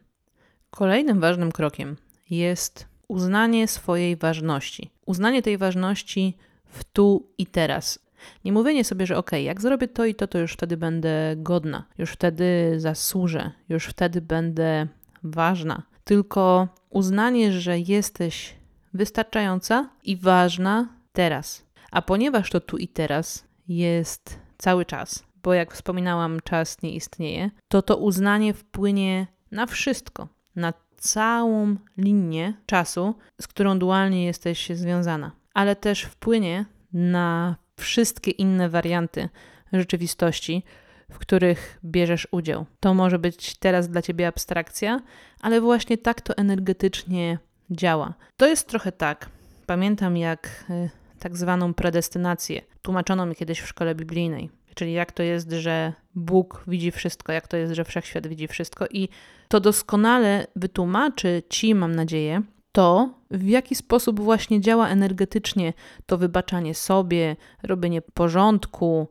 Kolejnym 0.70 1.20
ważnym 1.20 1.52
krokiem 1.52 1.98
jest 2.30 2.88
uznanie 3.08 3.68
swojej 3.68 4.16
ważności. 4.16 4.92
Uznanie 5.06 5.42
tej 5.42 5.58
ważności 5.58 6.38
w 6.66 6.84
tu 6.84 7.30
i 7.38 7.46
teraz. 7.46 8.07
Nie 8.46 8.52
mówienie 8.52 8.84
sobie, 8.84 9.06
że 9.06 9.18
ok, 9.18 9.32
jak 9.32 9.62
zrobię 9.62 9.88
to 9.88 10.06
i 10.06 10.16
to, 10.16 10.28
to 10.28 10.40
już 10.40 10.54
wtedy 10.54 10.78
będę 10.78 11.36
godna, 11.38 11.86
już 11.98 12.12
wtedy 12.12 12.74
zasłużę, 12.78 13.52
już 13.70 13.86
wtedy 13.86 14.22
będę 14.22 14.88
ważna, 15.24 15.84
tylko 16.04 16.68
uznanie, 16.90 17.52
że 17.52 17.80
jesteś 17.80 18.56
wystarczająca 18.94 19.90
i 20.04 20.18
ważna 20.18 20.88
teraz. 21.14 21.66
A 21.92 22.02
ponieważ 22.02 22.50
to 22.50 22.60
tu 22.60 22.78
i 22.78 22.88
teraz 22.88 23.46
jest 23.68 24.40
cały 24.58 24.86
czas, 24.86 25.24
bo 25.44 25.54
jak 25.54 25.74
wspominałam, 25.74 26.40
czas 26.44 26.82
nie 26.82 26.96
istnieje, 26.96 27.52
to 27.68 27.82
to 27.82 27.98
uznanie 27.98 28.54
wpłynie 28.54 29.28
na 29.52 29.66
wszystko, 29.66 30.28
na 30.56 30.74
całą 30.98 31.76
linię 31.98 32.54
czasu, 32.66 33.16
z 33.42 33.48
którą 33.48 33.80
dualnie 33.80 34.26
jesteś 34.26 34.70
związana, 34.70 35.32
ale 35.54 35.76
też 35.76 36.04
wpłynie 36.04 36.66
na 36.94 37.56
wszystkie 37.80 38.32
inne 38.32 38.70
warianty 38.70 39.30
rzeczywistości, 39.74 40.64
w 41.10 41.18
których 41.18 41.80
bierzesz 41.86 42.28
udział. 42.32 42.66
To 42.80 42.94
może 42.94 43.20
być 43.20 43.56
teraz 43.56 43.90
dla 43.90 44.02
ciebie 44.02 44.28
abstrakcja, 44.28 45.02
ale 45.42 45.62
właśnie 45.62 45.98
tak 45.98 46.22
to 46.22 46.38
energetycznie 46.38 47.40
działa. 47.72 48.14
To 48.38 48.48
jest 48.48 48.68
trochę 48.68 48.92
tak. 48.92 49.30
Pamiętam, 49.66 50.18
jak 50.18 50.66
y, 50.70 50.90
tak 51.20 51.38
zwaną 51.38 51.74
predestynację 51.74 52.62
tłumaczono 52.82 53.26
mi 53.26 53.36
kiedyś 53.36 53.60
w 53.60 53.68
szkole 53.68 53.96
biblijnej. 53.96 54.50
Czyli 54.76 54.94
jak 54.94 55.12
to 55.12 55.24
jest, 55.24 55.52
że 55.52 55.94
Bóg 56.16 56.64
widzi 56.68 56.92
wszystko, 56.92 57.32
jak 57.32 57.48
to 57.48 57.58
jest, 57.58 57.74
że 57.74 57.86
wszechświat 57.86 58.28
widzi 58.28 58.48
wszystko. 58.48 58.86
I 58.92 59.10
to 59.48 59.60
doskonale 59.60 60.48
wytłumaczy 60.56 61.44
ci, 61.50 61.76
mam 61.76 61.96
nadzieję, 61.96 62.42
to, 62.78 63.10
w 63.32 63.48
jaki 63.48 63.76
sposób 63.76 64.20
właśnie 64.20 64.62
działa 64.62 64.90
energetycznie 64.90 65.74
to 66.06 66.18
wybaczanie 66.18 66.76
sobie, 66.76 67.36
robienie 67.64 68.02
porządku, 68.02 69.08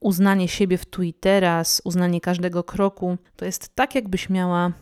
uznanie 0.00 0.48
siebie 0.48 0.78
w 0.78 0.86
tu 0.86 1.02
i 1.02 1.12
teraz, 1.12 1.82
uznanie 1.84 2.20
każdego 2.20 2.64
kroku. 2.64 3.18
To 3.36 3.44
jest 3.44 3.74
tak, 3.74 3.94
jakbyś 3.94 4.30
miała 4.30 4.72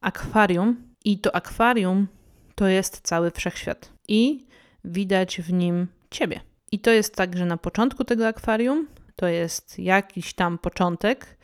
akwarium, 0.00 0.76
i 1.04 1.18
to 1.18 1.36
akwarium 1.36 2.06
to 2.54 2.66
jest 2.66 3.00
cały 3.02 3.30
wszechświat. 3.30 3.92
I 4.08 4.46
widać 4.84 5.40
w 5.40 5.52
nim 5.52 5.86
ciebie. 6.10 6.40
I 6.72 6.78
to 6.78 6.90
jest 6.90 7.14
tak, 7.14 7.36
że 7.36 7.46
na 7.46 7.56
początku 7.56 8.04
tego 8.04 8.28
akwarium 8.28 8.86
to 9.16 9.26
jest 9.26 9.78
jakiś 9.78 10.34
tam 10.34 10.58
początek, 10.58 11.38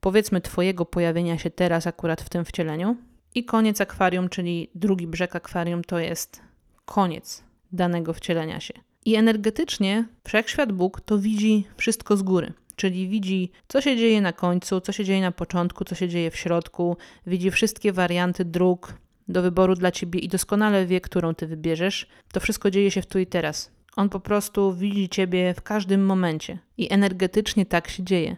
powiedzmy, 0.00 0.40
Twojego 0.40 0.84
pojawienia 0.84 1.38
się 1.38 1.50
teraz, 1.50 1.86
akurat 1.86 2.22
w 2.22 2.28
tym 2.28 2.44
wcieleniu. 2.44 2.96
I 3.34 3.44
koniec 3.44 3.80
akwarium, 3.80 4.28
czyli 4.28 4.70
drugi 4.74 5.06
brzeg 5.06 5.36
akwarium, 5.36 5.84
to 5.84 5.98
jest 5.98 6.40
koniec 6.84 7.42
danego 7.72 8.12
wcielenia 8.12 8.60
się. 8.60 8.74
I 9.04 9.14
energetycznie 9.14 10.04
wszechświat 10.24 10.72
Bóg 10.72 11.00
to 11.00 11.18
widzi 11.18 11.66
wszystko 11.76 12.16
z 12.16 12.22
góry. 12.22 12.52
Czyli 12.76 13.08
widzi, 13.08 13.50
co 13.68 13.80
się 13.80 13.96
dzieje 13.96 14.20
na 14.20 14.32
końcu, 14.32 14.80
co 14.80 14.92
się 14.92 15.04
dzieje 15.04 15.20
na 15.20 15.32
początku, 15.32 15.84
co 15.84 15.94
się 15.94 16.08
dzieje 16.08 16.30
w 16.30 16.36
środku, 16.36 16.96
widzi 17.26 17.50
wszystkie 17.50 17.92
warianty 17.92 18.44
dróg 18.44 18.94
do 19.28 19.42
wyboru 19.42 19.74
dla 19.74 19.90
ciebie 19.90 20.20
i 20.20 20.28
doskonale 20.28 20.86
wie, 20.86 21.00
którą 21.00 21.34
ty 21.34 21.46
wybierzesz. 21.46 22.06
To 22.32 22.40
wszystko 22.40 22.70
dzieje 22.70 22.90
się 22.90 23.02
w 23.02 23.06
tu 23.06 23.18
i 23.18 23.26
teraz. 23.26 23.70
On 23.96 24.08
po 24.08 24.20
prostu 24.20 24.72
widzi 24.72 25.08
ciebie 25.08 25.54
w 25.54 25.62
każdym 25.62 26.06
momencie 26.06 26.58
i 26.76 26.92
energetycznie 26.92 27.66
tak 27.66 27.88
się 27.88 28.02
dzieje. 28.02 28.36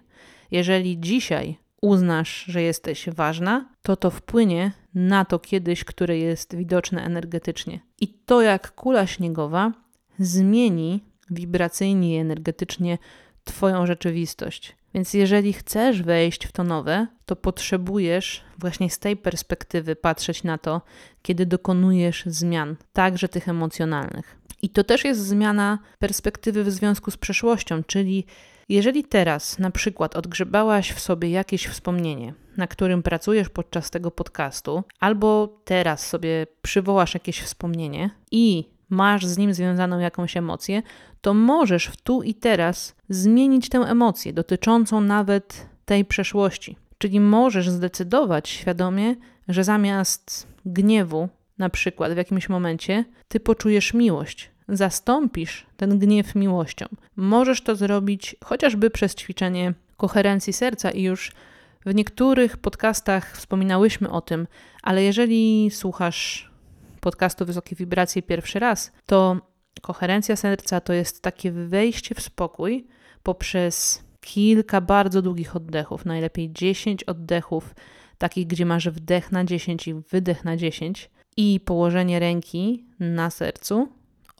Jeżeli 0.51 1.01
dzisiaj 1.01 1.57
uznasz, 1.83 2.45
że 2.45 2.63
jesteś 2.63 3.09
ważna, 3.11 3.69
to 3.83 3.97
to 3.97 4.11
wpłynie 4.11 4.73
na 4.95 5.25
to 5.25 5.39
kiedyś, 5.39 5.85
które 5.85 6.19
jest 6.19 6.57
widoczne 6.57 7.05
energetycznie. 7.05 7.81
I 8.01 8.09
to 8.09 8.43
jak 8.43 8.75
kula 8.75 9.07
śniegowa 9.07 9.73
zmieni 10.19 11.05
wibracyjnie 11.31 12.17
i 12.17 12.19
energetycznie 12.19 12.99
Twoją 13.45 13.87
rzeczywistość. 13.87 14.77
Więc 14.95 15.15
jeżeli 15.15 15.53
chcesz 15.53 16.03
wejść 16.03 16.47
w 16.47 16.53
to 16.53 16.65
nowe, 16.65 17.07
to 17.27 17.37
potrzebujesz 17.37 18.45
właśnie 18.59 18.91
z 18.91 18.99
tej 18.99 19.17
perspektywy 19.17 19.97
patrzeć 19.97 20.45
na 20.45 20.59
to, 20.59 20.83
kiedy 21.23 21.47
dokonujesz 21.47 22.23
zmian, 22.27 22.77
także 22.93 23.29
tych 23.29 23.49
emocjonalnych. 23.49 24.37
I 24.63 24.69
to 24.69 24.85
też 24.85 25.05
jest 25.05 25.21
zmiana 25.21 25.79
perspektywy 25.99 26.65
w 26.65 26.71
związku 26.71 27.11
z 27.11 27.17
przeszłością, 27.17 27.83
czyli 27.85 28.27
jeżeli 28.75 29.05
teraz 29.05 29.59
na 29.59 29.71
przykład 29.71 30.17
odgrzebałaś 30.17 30.93
w 30.93 31.01
sobie 31.01 31.31
jakieś 31.31 31.67
wspomnienie, 31.67 32.35
na 32.57 32.67
którym 32.67 33.03
pracujesz 33.03 33.49
podczas 33.49 33.91
tego 33.91 34.11
podcastu, 34.11 34.83
albo 35.01 35.49
teraz 35.65 36.07
sobie 36.07 36.47
przywołasz 36.63 37.15
jakieś 37.15 37.41
wspomnienie 37.41 38.11
i 38.31 38.65
masz 38.91 39.27
z 39.27 39.39
nim 39.39 39.55
związaną 39.55 39.99
jakąś 39.99 40.37
emocję, 40.37 40.83
to 41.21 41.35
możesz 41.35 41.87
w 41.87 41.97
tu 41.97 42.23
i 42.23 42.35
teraz 42.35 42.97
zmienić 43.09 43.69
tę 43.69 43.79
emocję 43.79 44.33
dotyczącą 44.33 45.01
nawet 45.01 45.67
tej 45.85 46.05
przeszłości. 46.05 46.77
Czyli 46.99 47.21
możesz 47.21 47.71
zdecydować 47.71 48.49
świadomie, 48.49 49.15
że 49.49 49.65
zamiast 49.65 50.47
gniewu, 50.67 51.29
na 51.59 51.71
przykład 51.71 52.13
w 52.13 52.17
jakimś 52.17 52.49
momencie, 52.49 53.05
ty 53.29 53.41
poczujesz 53.41 53.95
miłość, 53.95 54.51
zastąpisz 54.71 55.67
ten 55.77 55.99
gniew 55.99 56.35
miłością. 56.35 56.87
Możesz 57.17 57.63
to 57.63 57.77
zrobić 57.77 58.37
chociażby 58.45 58.91
przez 58.91 59.15
ćwiczenie 59.15 59.75
koherencji 59.97 60.53
serca 60.53 60.91
i 60.91 61.03
już 61.03 61.33
w 61.87 61.95
niektórych 61.95 62.57
podcastach 62.57 63.37
wspominałyśmy 63.37 64.11
o 64.11 64.21
tym, 64.21 64.47
ale 64.83 65.03
jeżeli 65.03 65.71
słuchasz 65.71 66.51
podcastu 67.01 67.47
Wysokie 67.47 67.77
Wibracje 67.77 68.23
pierwszy 68.23 68.59
raz, 68.59 68.93
to 69.07 69.37
koherencja 69.83 70.37
serca 70.37 70.81
to 70.81 70.93
jest 70.93 71.23
takie 71.23 71.53
wejście 71.53 72.15
w 72.15 72.21
spokój 72.21 72.87
poprzez 73.23 74.05
kilka 74.21 74.81
bardzo 74.81 75.23
długich 75.23 75.57
oddechów, 75.57 76.05
najlepiej 76.05 76.53
10 76.53 77.05
oddechów, 77.05 77.75
takich, 78.19 78.47
gdzie 78.47 78.67
masz 78.67 78.89
wdech 78.89 79.33
na 79.33 79.45
10 79.45 79.89
i 79.89 79.95
wydech 79.95 80.45
na 80.45 80.57
10 80.57 81.11
i 81.37 81.61
położenie 81.61 82.19
ręki 82.19 82.85
na 83.01 83.31
sercu, 83.31 83.89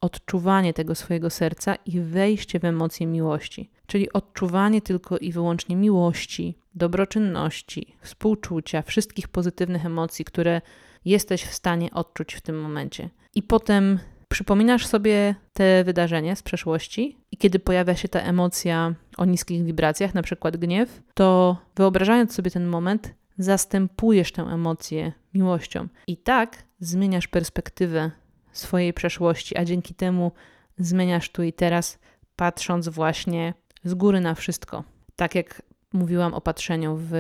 odczuwanie 0.01 0.75
tego 0.75 0.95
swojego 0.95 1.31
serca 1.31 1.75
i 1.75 2.01
wejście 2.01 2.61
w 2.61 2.65
emocje 2.65 3.07
miłości, 3.07 3.71
czyli 3.87 4.13
odczuwanie 4.13 4.83
tylko 4.83 5.19
i 5.19 5.33
wyłącznie 5.33 5.77
miłości, 5.77 6.59
dobroczynności, 6.75 7.97
współczucia, 8.01 8.83
wszystkich 8.83 9.29
pozytywnych 9.29 9.87
emocji, 9.87 10.25
które 10.25 10.61
jesteś 11.05 11.43
w 11.43 11.55
stanie 11.55 11.91
odczuć 11.91 12.35
w 12.35 12.41
tym 12.41 12.61
momencie. 12.61 13.11
I 13.35 13.43
potem 13.43 13.99
przypominasz 14.29 14.87
sobie 14.87 15.35
te 15.53 15.85
wydarzenie 15.85 16.37
z 16.37 16.43
przeszłości 16.43 17.17
i 17.33 17.37
kiedy 17.37 17.59
pojawia 17.59 17.97
się 17.97 18.09
ta 18.09 18.21
emocja 18.21 18.95
o 19.17 19.25
niskich 19.25 19.65
wibracjach, 19.65 20.15
na 20.15 20.23
przykład 20.23 20.57
gniew, 20.57 21.03
to 21.15 21.57
wyobrażając 21.77 22.35
sobie 22.35 22.51
ten 22.51 22.67
moment, 22.67 23.15
zastępujesz 23.39 24.33
tę 24.33 24.43
emocję 24.43 25.13
miłością. 25.35 25.89
I 26.07 26.17
tak 26.17 26.63
zmieniasz 26.81 27.29
perspektywę 27.29 28.11
swojej 28.53 28.93
przeszłości, 28.93 29.57
a 29.59 29.65
dzięki 29.65 29.95
temu 29.95 30.33
zmieniasz 30.79 31.31
tu 31.31 31.43
i 31.43 31.53
teraz, 31.53 31.99
patrząc 32.37 32.89
właśnie 32.89 33.55
z 33.85 33.95
góry 33.95 34.21
na 34.21 34.35
wszystko. 34.35 34.85
Tak 35.17 35.35
jak 35.35 35.63
mówiłam 35.93 36.35
o 36.35 36.41
patrzeniu 36.41 36.97
w 37.01 37.13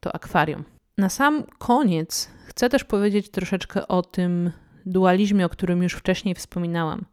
to 0.00 0.14
akwarium. 0.14 0.64
Na 0.98 1.08
sam 1.08 1.44
koniec 1.58 2.30
chcę 2.46 2.68
też 2.68 2.84
powiedzieć 2.84 3.30
troszeczkę 3.30 3.88
o 3.88 4.02
tym 4.02 4.52
dualizmie, 4.86 5.46
o 5.46 5.48
którym 5.48 5.82
już 5.82 5.94
wcześniej 5.94 6.34
wspominałam, 6.34 7.04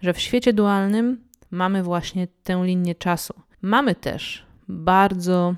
że 0.00 0.12
w 0.12 0.20
świecie 0.20 0.52
dualnym 0.52 1.24
mamy 1.50 1.82
właśnie 1.82 2.26
tę 2.42 2.62
linię 2.64 2.94
czasu. 2.94 3.34
Mamy 3.62 3.94
też 3.94 4.46
bardzo 4.68 5.54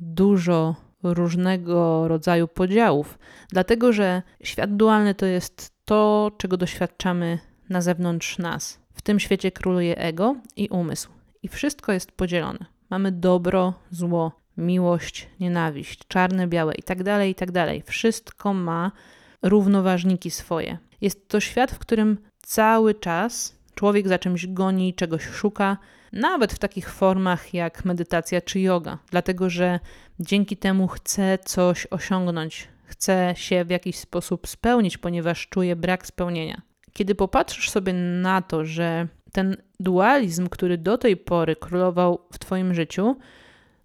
dużo 0.00 0.76
różnego 1.02 2.08
rodzaju 2.08 2.48
podziałów, 2.48 3.18
dlatego 3.50 3.92
że 3.92 4.22
świat 4.42 4.76
dualny 4.76 5.14
to 5.14 5.26
jest 5.26 5.77
to, 5.88 6.30
czego 6.38 6.56
doświadczamy 6.56 7.38
na 7.68 7.80
zewnątrz 7.80 8.38
nas. 8.38 8.80
W 8.94 9.02
tym 9.02 9.20
świecie 9.20 9.52
króluje 9.52 9.98
ego 9.98 10.36
i 10.56 10.68
umysł, 10.68 11.10
i 11.42 11.48
wszystko 11.48 11.92
jest 11.92 12.12
podzielone. 12.12 12.58
Mamy 12.90 13.12
dobro, 13.12 13.74
zło, 13.90 14.32
miłość, 14.56 15.28
nienawiść, 15.40 16.00
czarne, 16.08 16.46
białe 16.46 16.74
i 16.74 16.82
tak 16.82 17.02
dalej, 17.02 17.30
i 17.30 17.34
tak. 17.34 17.50
Wszystko 17.86 18.54
ma 18.54 18.92
równoważniki 19.42 20.30
swoje. 20.30 20.78
Jest 21.00 21.28
to 21.28 21.40
świat, 21.40 21.70
w 21.70 21.78
którym 21.78 22.18
cały 22.42 22.94
czas 22.94 23.58
człowiek 23.74 24.08
za 24.08 24.18
czymś 24.18 24.46
goni, 24.46 24.94
czegoś 24.94 25.24
szuka, 25.24 25.76
nawet 26.12 26.52
w 26.52 26.58
takich 26.58 26.90
formach 26.90 27.54
jak 27.54 27.84
medytacja 27.84 28.40
czy 28.40 28.60
yoga, 28.60 28.98
dlatego 29.10 29.50
że 29.50 29.80
dzięki 30.20 30.56
temu 30.56 30.88
chce 30.88 31.38
coś 31.44 31.86
osiągnąć, 31.90 32.68
chce 32.88 33.34
się 33.36 33.64
w 33.64 33.70
jakiś 33.70 33.96
sposób 33.96 34.46
spełnić, 34.46 34.98
ponieważ 34.98 35.48
czuje 35.48 35.76
brak 35.76 36.06
spełnienia. 36.06 36.62
Kiedy 36.92 37.14
popatrzysz 37.14 37.70
sobie 37.70 37.92
na 37.92 38.42
to, 38.42 38.64
że 38.64 39.08
ten 39.32 39.56
dualizm, 39.80 40.48
który 40.48 40.78
do 40.78 40.98
tej 40.98 41.16
pory 41.16 41.56
królował 41.56 42.18
w 42.32 42.38
Twoim 42.38 42.74
życiu, 42.74 43.16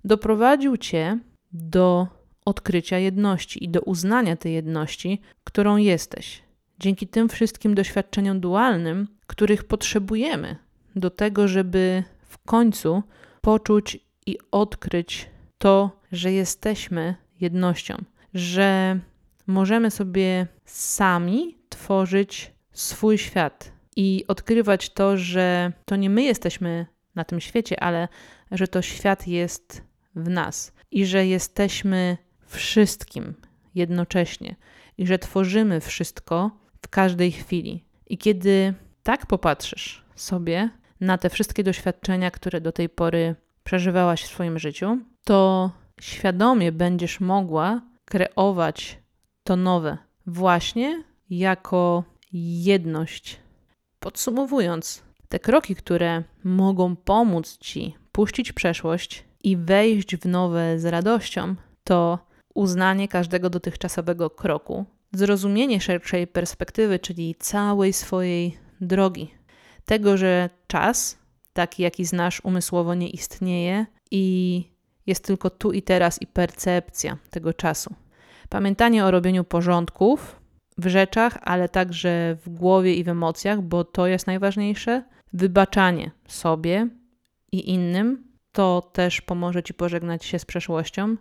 doprowadził 0.05 0.77
Cię 0.77 1.19
do 1.51 2.07
odkrycia 2.45 2.97
jedności 2.97 3.63
i 3.63 3.69
do 3.69 3.81
uznania 3.81 4.35
tej 4.35 4.53
jedności, 4.53 5.21
którą 5.43 5.77
jesteś. 5.77 6.43
Dzięki 6.79 7.07
tym 7.07 7.29
wszystkim 7.29 7.75
doświadczeniom 7.75 8.39
dualnym, 8.39 9.07
których 9.27 9.63
potrzebujemy 9.63 10.55
do 10.95 11.09
tego, 11.09 11.47
żeby 11.47 12.03
w 12.27 12.37
końcu 12.37 13.03
poczuć 13.41 13.99
i 14.25 14.37
odkryć 14.51 15.29
to, 15.57 15.99
że 16.11 16.31
jesteśmy 16.31 17.15
jednością, 17.39 18.03
że 18.33 18.99
możemy 19.47 19.91
sobie 19.91 20.47
sami 20.65 21.57
tworzyć 21.69 22.51
swój 22.71 23.17
świat 23.17 23.71
i 23.95 24.25
odkrywać 24.27 24.89
to, 24.89 25.17
że 25.17 25.71
to 25.85 25.95
nie 25.95 26.09
my 26.09 26.23
jesteśmy 26.23 26.85
na 27.15 27.23
tym 27.23 27.41
świecie, 27.41 27.83
ale 27.83 28.07
że 28.51 28.67
to 28.67 28.81
świat 28.81 29.27
jest 29.27 29.81
w 30.15 30.29
nas 30.29 30.73
i 30.91 31.05
że 31.05 31.27
jesteśmy 31.27 32.17
wszystkim 32.45 33.33
jednocześnie 33.75 34.55
i 34.97 35.07
że 35.07 35.19
tworzymy 35.19 35.81
wszystko 35.81 36.51
w 36.81 36.87
każdej 36.87 37.31
chwili. 37.31 37.85
I 38.07 38.17
kiedy 38.17 38.73
tak 39.03 39.25
popatrzysz 39.25 40.05
sobie 40.15 40.69
na 40.99 41.17
te 41.17 41.29
wszystkie 41.29 41.63
doświadczenia, 41.63 42.31
które 42.31 42.61
do 42.61 42.71
tej 42.71 42.89
pory 42.89 43.35
przeżywałaś 43.63 44.23
w 44.23 44.27
swoim 44.27 44.59
życiu, 44.59 44.97
to 45.23 45.71
świadomie 46.01 46.71
będziesz 46.71 47.19
mogła 47.19 47.81
kreować 48.05 48.99
to 49.43 49.55
nowe, 49.55 49.97
właśnie 50.27 51.03
jako 51.29 52.03
jedność. 52.33 53.39
Podsumowując, 53.99 55.03
te 55.29 55.39
kroki, 55.39 55.75
które 55.75 56.23
mogą 56.43 56.95
pomóc 56.95 57.57
ci 57.57 57.95
puścić 58.11 58.53
przeszłość 58.53 59.23
i 59.43 59.57
wejść 59.57 60.15
w 60.15 60.25
nowe 60.25 60.79
z 60.79 60.85
radością, 60.85 61.55
to 61.83 62.19
uznanie 62.53 63.07
każdego 63.07 63.49
dotychczasowego 63.49 64.29
kroku, 64.29 64.85
zrozumienie 65.11 65.81
szerszej 65.81 66.27
perspektywy, 66.27 66.99
czyli 66.99 67.35
całej 67.35 67.93
swojej 67.93 68.57
drogi, 68.81 69.33
tego, 69.85 70.17
że 70.17 70.49
czas, 70.67 71.17
taki 71.53 71.83
jaki 71.83 72.05
znasz 72.05 72.41
umysłowo, 72.43 72.95
nie 72.95 73.09
istnieje 73.09 73.85
i 74.11 74.72
jest 75.07 75.25
tylko 75.25 75.49
tu 75.49 75.71
i 75.71 75.81
teraz 75.81 76.21
i 76.21 76.27
percepcja 76.27 77.17
tego 77.29 77.53
czasu. 77.53 77.95
Pamiętanie 78.49 79.05
o 79.05 79.11
robieniu 79.11 79.43
porządków 79.43 80.39
w 80.77 80.87
rzeczach, 80.87 81.37
ale 81.41 81.69
także 81.69 82.37
w 82.45 82.49
głowie 82.49 82.93
i 82.95 83.03
w 83.03 83.09
emocjach, 83.09 83.61
bo 83.61 83.83
to 83.83 84.07
jest 84.07 84.27
najważniejsze. 84.27 85.03
Wybaczanie 85.33 86.11
sobie 86.27 86.87
i 87.51 87.69
innym 87.69 88.23
to 88.51 88.89
też 88.93 89.21
pomoże 89.21 89.63
ci 89.63 89.73
pożegnać 89.73 90.25
się 90.25 90.39
z 90.39 90.45
przeszłością. 90.45 91.15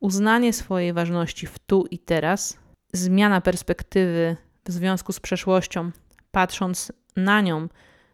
Uznanie 0.00 0.52
swojej 0.52 0.92
ważności 0.92 1.46
w 1.46 1.58
tu 1.58 1.86
i 1.90 1.98
teraz, 1.98 2.58
zmiana 2.92 3.40
perspektywy 3.40 4.36
w 4.64 4.72
związku 4.72 5.12
z 5.12 5.20
przeszłością, 5.20 5.90
patrząc 6.30 6.92
na 7.16 7.40
nią 7.40 7.68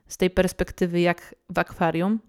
z 0.09 0.17
tej 0.17 0.31
perspektywy 0.31 1.01
jak 1.01 1.35
w 1.51 1.59
akwarium 1.59 2.21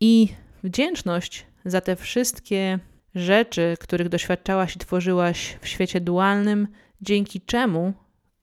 i 0.00 0.28
wdzięczność 0.62 1.46
za 1.64 1.80
te 1.80 1.96
wszystkie 1.96 2.78
rzeczy, 3.14 3.76
których 3.80 4.08
doświadczałaś 4.08 4.76
i 4.76 4.78
tworzyłaś 4.78 5.58
w 5.60 5.68
świecie 5.68 6.00
dualnym, 6.00 6.68
dzięki 7.00 7.40
czemu 7.40 7.92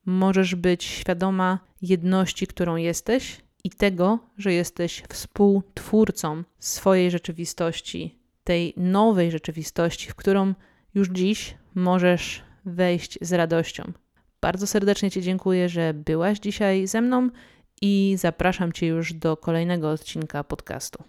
możesz 0.06 0.56
być 0.56 0.84
świadoma 0.84 1.60
jedności, 1.82 2.48
którą 2.48 2.76
jesteś 2.76 3.42
i 3.64 3.70
tego, 3.70 4.20
że 4.38 4.54
jesteś 4.54 5.04
współtwórcą 5.10 6.44
swojej 6.60 7.12
rzeczywistości, 7.12 8.20
tej 8.44 8.74
nowej 8.78 9.32
rzeczywistości, 9.32 10.10
w 10.10 10.16
którą 10.16 10.54
już 10.94 11.10
dziś 11.10 11.58
możesz 11.76 12.42
wejść 12.66 13.18
z 13.22 13.34
radością. 13.34 13.92
Bardzo 14.42 14.68
serdecznie 14.68 15.12
Ci 15.12 15.22
dziękuję, 15.22 15.70
że 15.70 15.94
byłaś 15.94 16.40
dzisiaj 16.40 16.88
ze 16.88 17.02
mną 17.02 17.30
i 17.82 18.16
zapraszam 18.18 18.74
Cię 18.74 18.88
już 18.88 19.14
do 19.14 19.38
kolejnego 19.38 19.92
odcinka 19.92 20.44
podcastu. 20.44 21.04